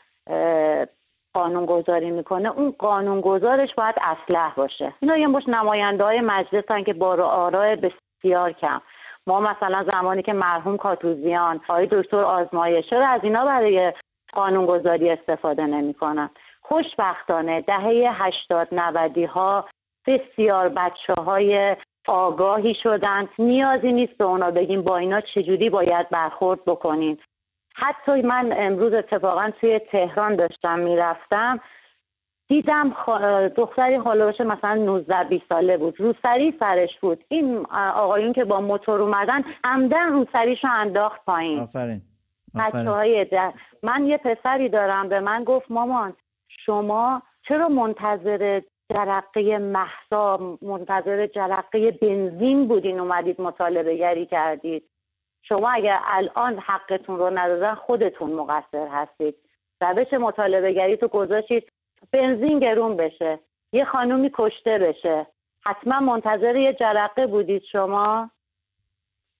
[1.33, 4.93] قانون گذاری می‌کنه اون قانون گذارش باید اسلح باشه.
[4.99, 8.81] اینا یه مش نماینده های مجلس که با آرای بسیار کم.
[9.27, 13.93] ما مثلا زمانی که مرحوم کاتوزیان های دکتر آزمایش چرا از اینا برای
[14.33, 16.29] قانون گذاری استفاده نمی‌کنن؟
[16.61, 19.65] خوشبختانه دهه هشتاد نودی ها
[20.07, 21.75] بسیار بچه های
[22.07, 23.29] آگاهی شدن.
[23.39, 27.17] نیازی نیست به اونا بگیم با اینا چجوری باید برخورد بکنیم.
[27.73, 31.59] حتی من امروز اتفاقا توی تهران داشتم می‌رفتم.
[32.47, 32.89] دیدم
[33.55, 35.99] دختری باشه مثلا 19 20 ساله بود.
[35.99, 37.23] روسری سرش بود.
[37.27, 37.65] این
[37.95, 41.59] آقایون که با موتور اومدن عمدن روسریشو انداخت پایین.
[41.59, 42.01] آفرین.
[42.87, 43.27] های
[43.83, 45.09] من یه پسری دارم.
[45.09, 46.13] به من گفت مامان
[46.65, 48.61] شما چرا منتظر
[48.97, 54.83] جرقه محسا منتظر جرقه بنزین بودین؟ اومدید مطالبه گری کردید.
[55.43, 59.35] شما اگر الان حقتون رو ندادن خودتون مقصر هستید.
[59.81, 61.71] روش مطالبه گری تو گذاشتید
[62.11, 63.39] بنزین گرون بشه
[63.73, 65.27] یه خانومی کشته بشه.
[65.65, 68.29] حتما منتظر یه جرقه بودید شما.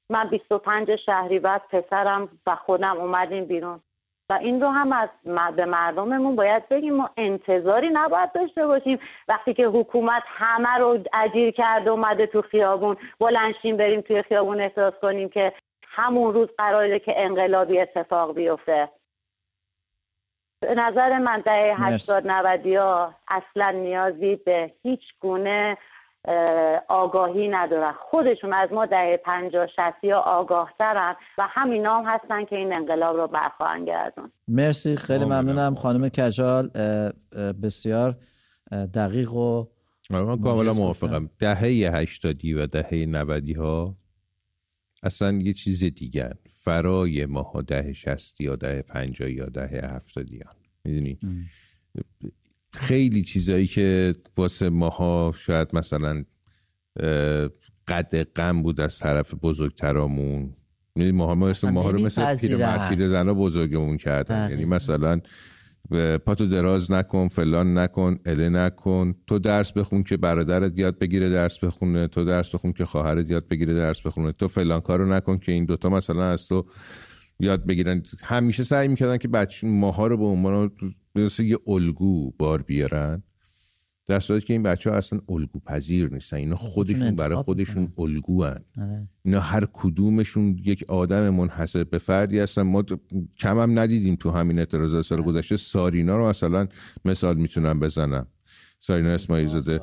[0.09, 3.81] من 25 شهری بعد پسرم و خودم اومدیم بیرون.
[4.29, 5.09] و این رو هم از
[5.55, 8.99] به مردممون باید بگیم ما انتظاری نباید داشته باشیم.
[9.27, 14.93] وقتی که حکومت همه رو اجیر کرده اومده تو خیابون بلنشیم بریم توی خیابون احساس
[15.01, 15.53] کنیم که
[15.95, 18.89] همون روز قراره که انقلابی اتفاق بیفته.
[20.61, 25.77] به نظر من دهه هشتاد نودی ها اصلا نیازی به هیچ گونه
[26.87, 27.91] آگاهی ندارن.
[27.91, 32.77] خودشون از ما دهه پنجاه شستی ها آگاه ترن و همین نام هستن که این
[32.77, 34.31] انقلاب رو برخواهن گردون.
[34.47, 34.95] مرسی.
[34.95, 35.75] خیلی ممنونم.
[35.75, 36.69] خانم کجال
[37.63, 38.15] بسیار
[38.95, 39.65] دقیق و
[40.09, 41.29] من کاملا موافقم.
[41.39, 43.93] دهه هشتادی و دهه نودی ها
[45.03, 50.51] اصلا یه چیز دیگر فرای ماها ده شستی یا ده پنجایی یا ده هفتادی ها
[50.85, 51.19] می‌دونی؟
[52.73, 56.23] خیلی چیزایی که واسه ماها شاید مثلا
[57.87, 60.53] قد غم بود از طرف بزرگترامون.
[60.95, 62.35] یعنی ماها مثل ماها رو مثل
[62.89, 64.49] پیر زنا بزرگمون کردن.
[64.49, 65.21] یعنی مثلا
[66.25, 69.15] پاتو دراز نکن فلان نکن اله نکن.
[69.27, 73.47] تو درس بخون که برادرت یاد بگیره درس بخونه تو درس بخون که خواهرت یاد
[73.47, 74.31] بگیره درس بخونه.
[74.31, 76.65] تو فلان کارو نکن که این دوتا مثلا از تو
[77.39, 78.03] یاد بگیرن.
[78.23, 80.71] همیشه سعی می‌کردن که بچه ماها رو به عنوان
[81.39, 83.23] یه الگو بار بیارن.
[84.13, 86.37] در صورتی که این بچه ها اصلا الگو پذیر نیستن.
[86.37, 88.59] اینا خودشون برای خودشون الگو هن.
[88.81, 89.07] آره.
[89.23, 92.61] اینا هر کدومشون یک آدم منحصر به فردی هستن.
[92.61, 92.83] ما
[93.39, 95.27] کم هم ندیدیم تو همین اعتراضات سال آره.
[95.27, 95.57] گذشته.
[95.57, 96.67] سارینا رو مثلا
[97.05, 98.27] مثال می‌تونم بزنم.
[98.79, 99.79] سارینا اسماعیل زاده.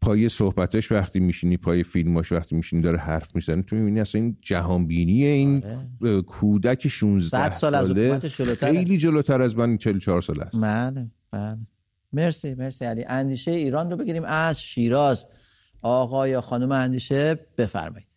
[0.00, 3.62] پای صحبتش وقتی میشینی پای فیلماش وقتی میشینی داره حرف می‌زنه.
[3.62, 5.64] تو می‌بینی اصلا این جهانبینی این
[6.00, 6.22] آره.
[6.22, 8.18] کودک 16 سال ساله
[8.54, 10.56] خیلی جلوتر از من 44 سال است.
[10.56, 11.58] بله بله.
[12.12, 13.04] مرسی مرسی علی.
[13.04, 14.24] اندیشه ایران رو بگیریم.
[14.24, 15.26] از شیراز.
[15.82, 18.08] آقا یا خانم اندیشه بفرمایید.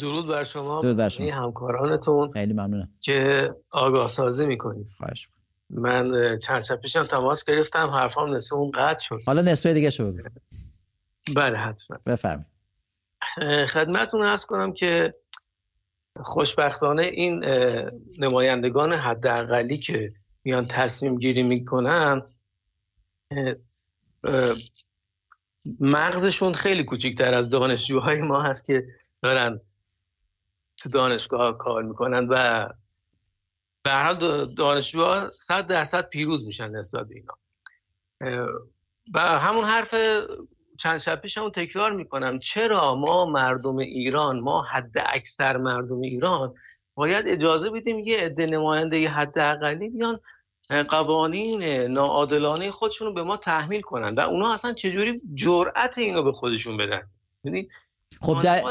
[0.00, 0.82] درود بر شما.
[0.82, 1.30] درود بر شما.
[1.30, 2.88] همکارانتون خیلی ممنونم.
[3.00, 5.28] که آگاه سازی می‌کنید خواهش
[5.70, 7.86] من چند شب پیشم تماس گرفتم.
[7.86, 9.18] حرفام نصف اون قطع شد.
[9.26, 10.28] حالا نصفه دیگه شو بگو.
[11.36, 11.98] بله حتما.
[12.06, 12.50] بفرمایید.
[13.68, 15.14] خدمتتون ارز کنم که
[16.22, 17.44] خوشبختانه این
[18.18, 20.10] نمایندگان حداقلی که
[20.44, 22.22] میان تصمیم گیری می‌کنن
[25.80, 28.86] مغزشون خیلی کوچکتر از دانشجوهای ما هست که
[29.22, 29.60] دارن
[30.76, 32.68] تو دانشگاه کار می‌کنن و
[33.82, 37.36] به هر حال دانشجوها صد درصد پیروز میشن نسبت به اینا.
[39.14, 39.94] و همون حرف
[40.78, 42.38] چند شب پیش همون تکرار می‌کنم.
[42.38, 46.54] چرا ما مردم ایران ما حد اکثر مردم ایران
[47.00, 50.18] باید اجازه بدیم یه عده نماینده حد اقلی بیان
[50.88, 54.14] قوانین ناعادلانه خودشون رو به ما تحمیل کنن.
[54.14, 57.02] و اونا اصلا چجوری جرأت اینو به خودشون بدن؟
[57.44, 57.72] ببینید
[58.20, 58.62] خب در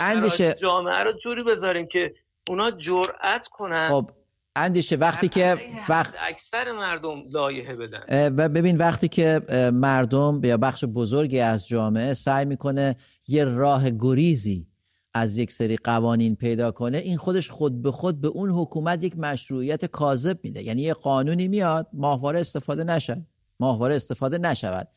[0.00, 2.14] اندیشه جامعه رو جوری بذاریم که
[2.48, 4.10] اونا جرأت کنن خب
[4.56, 5.56] اندیشه وقتی که
[5.88, 8.34] وقت اکثر مردم لایحه بدن.
[8.36, 9.40] و ببین وقتی که
[9.72, 12.96] مردم یا بخش بزرگی از جامعه سعی می‌کنه
[13.28, 14.66] یه راه گریزی
[15.14, 19.18] از یک سری قوانین پیدا کنه این خودش خود به خود به اون حکومت یک
[19.18, 20.62] مشروعیت کاذب میده.
[20.62, 23.26] یعنی یه قانونی میاد ماهواره استفاده نشه
[23.60, 24.88] ماهواره استفاده نشود.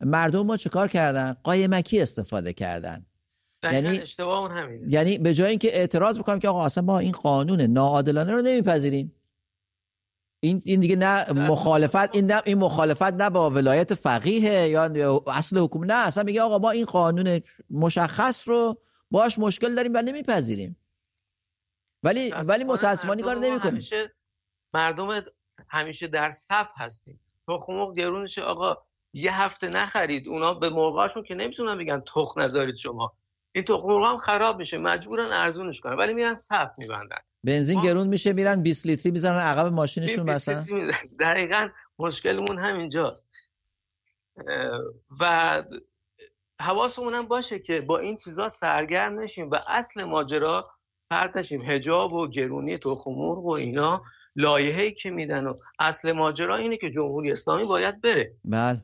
[0.00, 3.06] مردم ما چه کار کردن؟ قایمکی استفاده کردن.
[3.64, 7.60] یعنی اشتباه همین یعنی به جای اینکه اعتراض بکنم که آقا اصلا ما این قانون
[7.60, 9.14] ناعادلانه رو نمیپذیریم.
[10.40, 11.32] این این دیگه نه.
[11.32, 16.42] مخالفت این نه این مخالفت نه با ولایت فقیه یا اصل حکومت نه اصلا میگه
[16.42, 17.40] آقا ما این قانون
[17.70, 18.78] مشخص رو
[19.10, 20.76] باش مشکل داریم و نمیپذیریم.
[22.02, 23.72] ولی ولی متاسفانه کار نمی‌کنیم.
[23.74, 24.14] همیشه
[24.74, 25.20] مردم
[25.68, 27.20] همیشه در صف هستیم.
[27.48, 28.76] تخم گرونش آقا
[29.12, 30.28] یه هفته نخرید.
[30.28, 33.12] اونا به مرغاشون که نمی‌تونن بگن تخم نذارید شما.
[33.52, 35.96] این تخم مرغ هم خراب میشه مجبورن ارزونش کنن.
[35.96, 37.18] ولی میرن صف میبندن.
[37.44, 40.64] بنزین گرون میشه میرن 20 لیتری می‌زنن عقب ماشینشون مثلا.
[41.20, 43.30] دقیقا مشکلمون همینجاست.
[45.20, 45.62] و
[46.60, 50.70] حواسمون هم باشه که با این چیزا سرگرم نشیم و اصل ماجرا
[51.10, 51.62] پرت نشیم.
[51.62, 54.02] هجاب و گرونی تخم مرغ و اینا
[54.36, 58.32] لایحه‌ای که میدن و اصل ماجرا اینه که جمهوری اسلامی باید بره.
[58.44, 58.82] بله.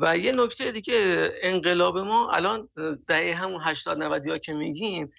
[0.00, 2.68] و یه نکته دیگه انقلاب ما الان
[3.08, 5.12] دهه همون 80 90 ها که میگیم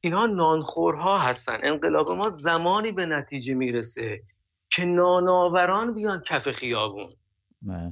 [0.00, 1.58] اینها نانخورها هستن.
[1.62, 4.22] انقلاب ما زمانی به نتیجه می‌رسه
[4.70, 7.10] که ناناوران بیان کف خیابون.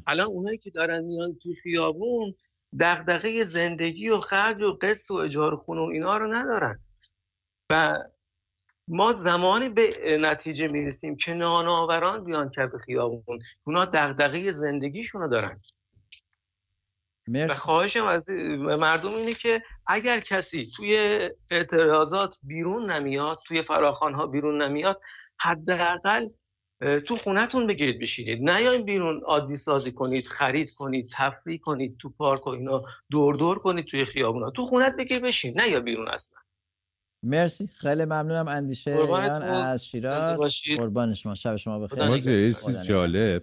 [0.07, 2.35] الان اونایی که دارن میان تو خیابون
[2.81, 6.81] دغدغه زندگی و خرج و قسط و اجاره خونه و اینا رو ندارن.
[7.71, 7.95] و
[8.89, 13.39] ما زمانی به نتیجه می‌رسیم که نانآوران بیان کف خیابون.
[13.65, 15.59] اونا دغدغه زندگیشونو دارن.
[17.29, 17.53] مرسی.
[17.53, 20.97] و خواهشم از مردم اینه که اگر کسی توی
[21.51, 25.01] اعتراضات بیرون نمیاد توی فراخان ها بیرون نمیاد
[25.41, 26.29] حداقل
[26.81, 28.51] تو خونتون بگیرید بشینید.
[28.51, 33.59] نیاین بیرون عادی سازی کنید خرید کنید تفریح کنید تو پارک و اینا دور دور
[33.59, 34.51] کنید توی خیابونا.
[34.51, 35.61] تو خونت بگیر بشین.
[35.61, 36.39] نه یا بیرون اصلا.
[37.23, 37.67] مرسی.
[37.67, 38.49] خیلی ممنونم.
[38.49, 40.41] اندیشه ایران از شیراز.
[40.77, 41.35] قربان شما.
[41.35, 42.53] شب شما بخیر.
[42.83, 43.43] جالب.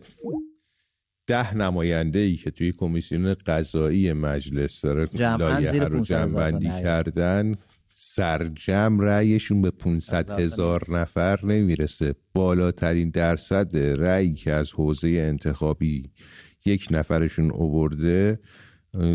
[1.27, 7.55] ده نماینده ای که توی کمیسیون قضایی مجلس داره لایحه رو جمع کردن.
[7.99, 12.15] سرجم رأیشون به 500 هزار نفر نمی‌رسه.
[12.33, 16.11] بالاترین درصد رأی که از حوزه انتخابی
[16.65, 18.39] یک نفرشون اوورده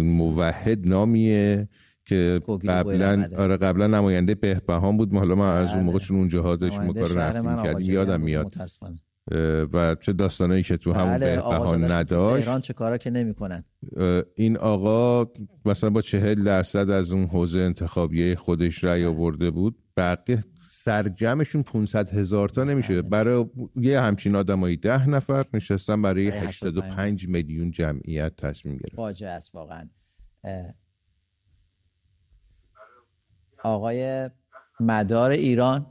[0.03, 1.69] موحد نامیه
[2.07, 5.15] که قبلا آره قبلا نماینده بهبهان بود.
[5.15, 8.57] حالا ما از اون موقع چون اونجاها داشتیم کار رفتیم کردیم یادم میاد.
[9.73, 13.65] و چه داستانایی که تو همون بله بهبهان نداشت؟ ایران چه کارا که نمی‌کنن؟
[14.35, 15.31] این آقا
[15.65, 19.79] مثلا با چهل درصد از اون حوزه انتخابیه خودش رأی آورده بود.
[19.97, 23.03] بقیه سرجمشون 500 هزار تا نمیشه.
[23.03, 23.45] برای
[23.77, 28.97] یه همچین آدمایی ده نفر نشستن برای 85 میلیون جمعیت تصمیم گرفت.
[28.97, 29.89] فاجعه است واقعا.
[33.65, 34.31] آقای
[34.81, 35.87] مدار ایران؟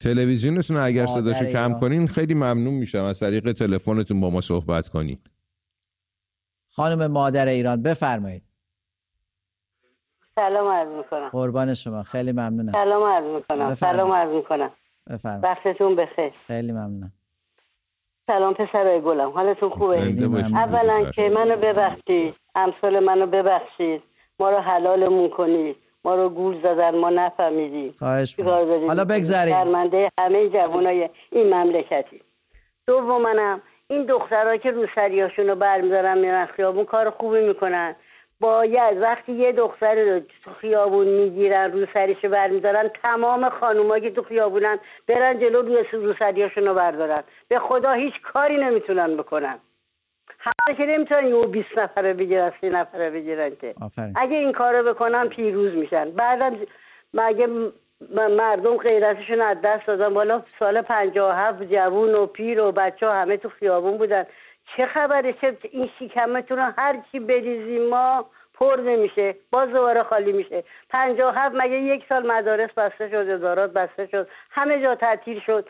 [0.00, 3.04] تلویزیونتون اگر صداشو کم کنین خیلی ممنون میشم.
[3.04, 5.18] از طریق تلفنتون با ما صحبت کنین.
[6.70, 8.42] خانم مادر ایران بفرمایید.
[10.34, 11.28] سلام عرض می‌کنم.
[11.28, 12.02] قربان شما.
[12.02, 12.72] خیلی ممنونم.
[12.72, 13.74] سلام عرض می‌کنم.
[13.74, 14.70] سلام عرض می‌کنم.
[15.10, 15.44] بفرمایید.
[15.44, 16.32] وقتتون بخیر.
[16.46, 17.12] خیلی ممنونم.
[18.26, 19.30] سلام پسرای گلم.
[19.30, 19.96] حالتون خوبه؟
[20.54, 22.34] اولا که منو ببخشید.
[22.54, 24.02] امثال منو ببخشید.
[24.40, 25.76] ما رو حلالمون کنید.
[26.04, 27.94] ما رو گول زدن ما نفهمیدیم.
[28.86, 32.22] حالا بگذاریم شرمنده همه جوانای این مملکتی.
[32.86, 37.96] دوم منم این دخترها که روسریاشون رو برمیدارن میرن خیابون کار خوبی می‌کنن.
[38.40, 44.78] باید وقتی یه دختر رو تو خیابون می‌گیرن روسریشو برمیدارن تمام خانوما که تو خیابونن
[45.08, 47.22] برن جلو روی روسریاشون رو بردارن.
[47.48, 49.58] به خدا هیچ کاری نمی‌تونن بکنن.
[50.38, 53.74] همه که نمی‌تونن یه 20 نفره بگیرن سی نفره بگیرن که.
[54.16, 56.10] اگه این کارو بکنن پیروز میشن.
[56.10, 56.56] بعدم
[57.14, 57.48] مگه
[58.30, 60.84] مردم غیرتشون از دست دادن؟ بالا سال
[61.18, 64.24] هفت جوون و پیر و بچه ها همه تو خیابون بودن.
[64.76, 69.34] چه خبره؟ چه این شکمتون رو هر چی بریزیم ما پر نمیشه.
[69.50, 70.64] باز دوباره خالی میشه.
[70.90, 75.68] هفت مگه یک سال مدارس بسته شد ادارات بسته شد همه جا تعطیل شد.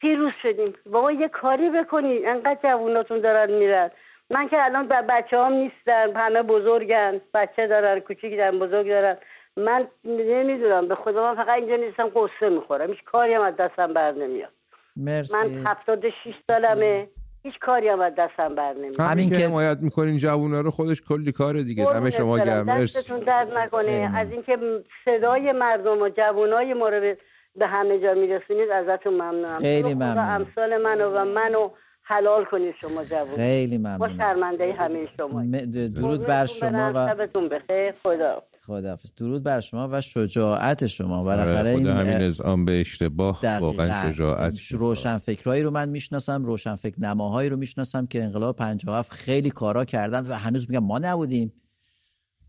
[0.00, 0.74] پیروز شدیم.
[0.90, 3.90] بابا یه کاری بکنید انقدر جووناتون دارن میرن.
[4.34, 6.16] من که الان بچه هم نیستن.
[6.16, 7.20] همه بزرگن.
[7.34, 9.16] بچه دارن کوچیک دارن بزرگ دارن.
[9.56, 10.88] من نمی‌دونم.
[10.88, 12.90] به خدا من فقط اینجا نیستم قصه می‌خورم.
[12.90, 14.52] هیچ کاری هم از دستم بر نمیاد.
[14.96, 15.36] مرسی.
[15.36, 17.08] من هفتاد شیش سالمه.
[17.42, 19.00] هیچ کاری هم از دستم بر نمیاد.
[19.00, 21.86] همین که حمایت می‌کنین جوونا رو خودش کلی کاره دیگه.
[21.86, 22.66] همه شما گرم.
[22.66, 23.20] مرسی.
[23.20, 24.12] درد نکنه.
[24.16, 24.58] از اینکه
[25.04, 27.14] صدای مردم و جوانای ما رو
[27.58, 29.58] به همه جا میرسونید ازتون ممنونم.
[29.58, 30.18] خیلی ممنون.
[30.18, 31.68] امثال منو و منو
[32.02, 33.98] حلال کنید شما جوون خیلی ممنون.
[33.98, 35.44] با شرمنده همه شما.
[35.88, 37.94] درود بر شما و شبتون بخیر.
[38.02, 39.12] خدا خداحافظ.
[39.16, 41.24] درود بر شما و شجاعت شما.
[41.24, 47.00] بالاخره این همین نظام به اشتباه واقعا شجاعت روشن فکرایی رو من می‌شناسم روشن فکر
[47.00, 51.52] نماهایی رو می‌شناسم که انقلاب 57 خیلی کارا کردن و هنوز میگم ما نبودیم.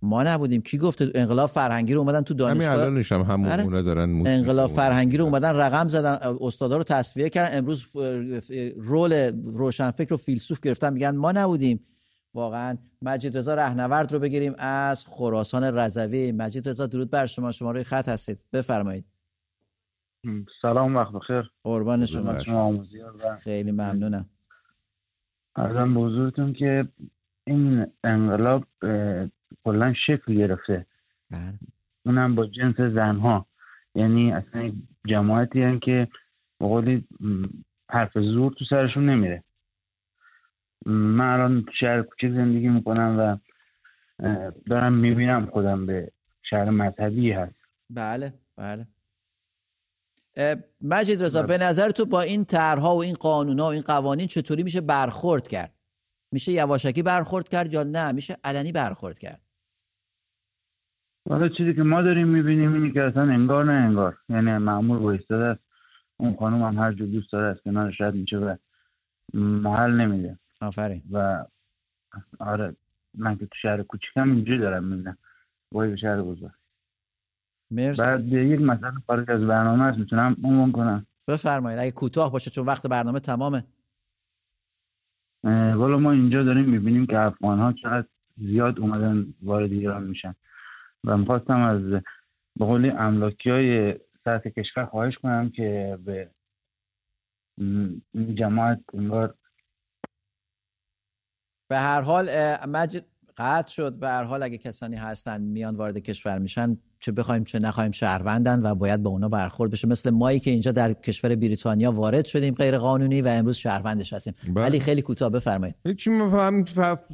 [0.01, 0.61] ما نبودیم.
[0.61, 3.81] کی گفته انقلاب فرهنگی رو اومدن تو دانشگاه؟ همین الانش هم همون آره.
[3.81, 7.57] دارن انقلاب فرهنگی رو اومدن رقم زدن استادا رو تصفیه کردن.
[7.57, 7.95] امروز
[8.77, 10.93] رول روشنفکر و فیلسوف گرفتن.
[10.93, 11.85] میگن ما نبودیم.
[12.33, 16.31] واقعا مجید رضا رهنورد رو بگیریم از خراسان رضوی.
[16.31, 17.51] مجید رضا درود بر شما.
[17.51, 18.39] شما روی خط هستید.
[18.53, 19.05] بفرمایید.
[20.61, 21.51] سلام وقت بخیر.
[21.63, 22.35] قربان شما.
[23.39, 24.29] خیلی ممنونم.
[25.55, 26.87] ارزم به که
[27.47, 28.63] این انقلاب
[29.63, 30.85] کلا شکل گرفته.
[31.31, 31.53] بله.
[32.05, 33.45] اونم با جنس زنها.
[33.95, 34.71] یعنی اصلا
[35.05, 36.07] جماعتی هن که
[36.59, 37.07] بقولی
[37.89, 39.43] حرف زور تو سرشون نمیره.
[40.85, 43.37] من الان شهر کوچک زندگی می‌کنم و
[44.69, 46.11] دارم می‌بینم خودم به
[46.49, 47.55] شهر مذهبی هست.
[47.89, 48.87] بله بله.
[50.81, 54.63] مجید رضا به نظر تو با این طرحها و این قانونها و این قوانین چطوری
[54.63, 55.73] میشه برخورد کرد؟
[56.31, 59.41] میشه یواشکی برخورد کرد یا نه؟ میشه علنی برخورد کرد؟
[61.29, 64.17] حالا چیزی که ما داریم می‌بینیم اینی که اصلا انگار نه انگار.
[64.29, 65.61] یعنی معمول وایستاده است.
[66.17, 68.55] اون خانم هم هر جو دوست داره از کنار شاید میشه و
[69.33, 70.39] محل نمیده.
[70.61, 71.01] آفرین.
[71.11, 71.45] و
[72.39, 72.75] آره
[73.17, 75.17] من که تو شهر کوچیکم اینجوری دارم می‌بینم.
[75.71, 76.51] وای به شهر بزرگ.
[77.71, 78.01] مرسی.
[78.01, 81.05] بعد یک مثلا خارج از برنامه هست می‌تونم عنوان کنم.
[81.27, 83.63] بفرمایید اگه کوتاه باشه چون وقت برنامه تمامه.
[85.43, 88.07] والا ما اینجا داریم می‌بینیم که افغان ها چقدر
[88.37, 90.35] زیاد اومدن وارد ایران میشن.
[91.03, 91.81] و می‌خواستم از
[92.55, 96.31] به قولی املاکی های سطح کشور خواهش کنم که به
[98.35, 99.35] جماعت انگار
[101.69, 102.29] به هر حال
[102.67, 103.05] مجد
[103.37, 103.99] قطع شد.
[103.99, 106.77] به هر حال اگه کسانی هستن میان وارد کشور میشن.
[106.99, 109.87] چه بخوایم چه نخوایم شهروندن و باید به اونا برخورد بشه.
[109.87, 114.33] مثل مایی که اینجا در کشور بریتانیا وارد شدیم غیر قانونی و امروز شهروندش هستیم.
[114.43, 114.53] بله.
[114.53, 115.75] ولی خیلی کوتاه بفرمایید.
[115.97, 116.65] چی هم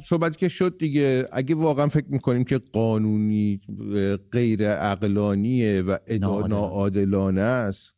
[0.04, 1.26] صحبتی که شد دیگه.
[1.32, 3.60] اگه واقعا فکر می‌کنیم که قانونی
[4.32, 5.96] غیر عقلانیه و
[6.48, 7.40] ناعادلانه.
[7.40, 7.92] است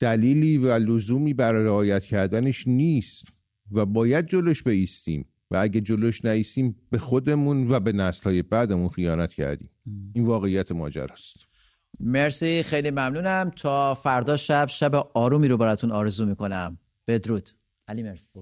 [0.00, 3.24] دلیلی و لزومی برای رعایت کردنش نیست
[3.72, 9.34] و باید جلوش بیستیم و اگه جلوش نیستیم به خودمون و به نسلهای بعدمون خیانت
[9.34, 9.70] کردیم.
[10.12, 11.36] این واقعیت ماجراست
[12.00, 13.52] مرسی خیلی ممنونم.
[13.56, 16.78] تا فردا شب شب آرومی رو براتون آرزو می‌کنم.
[17.06, 17.50] بدرود.
[17.88, 18.40] علی مرسی.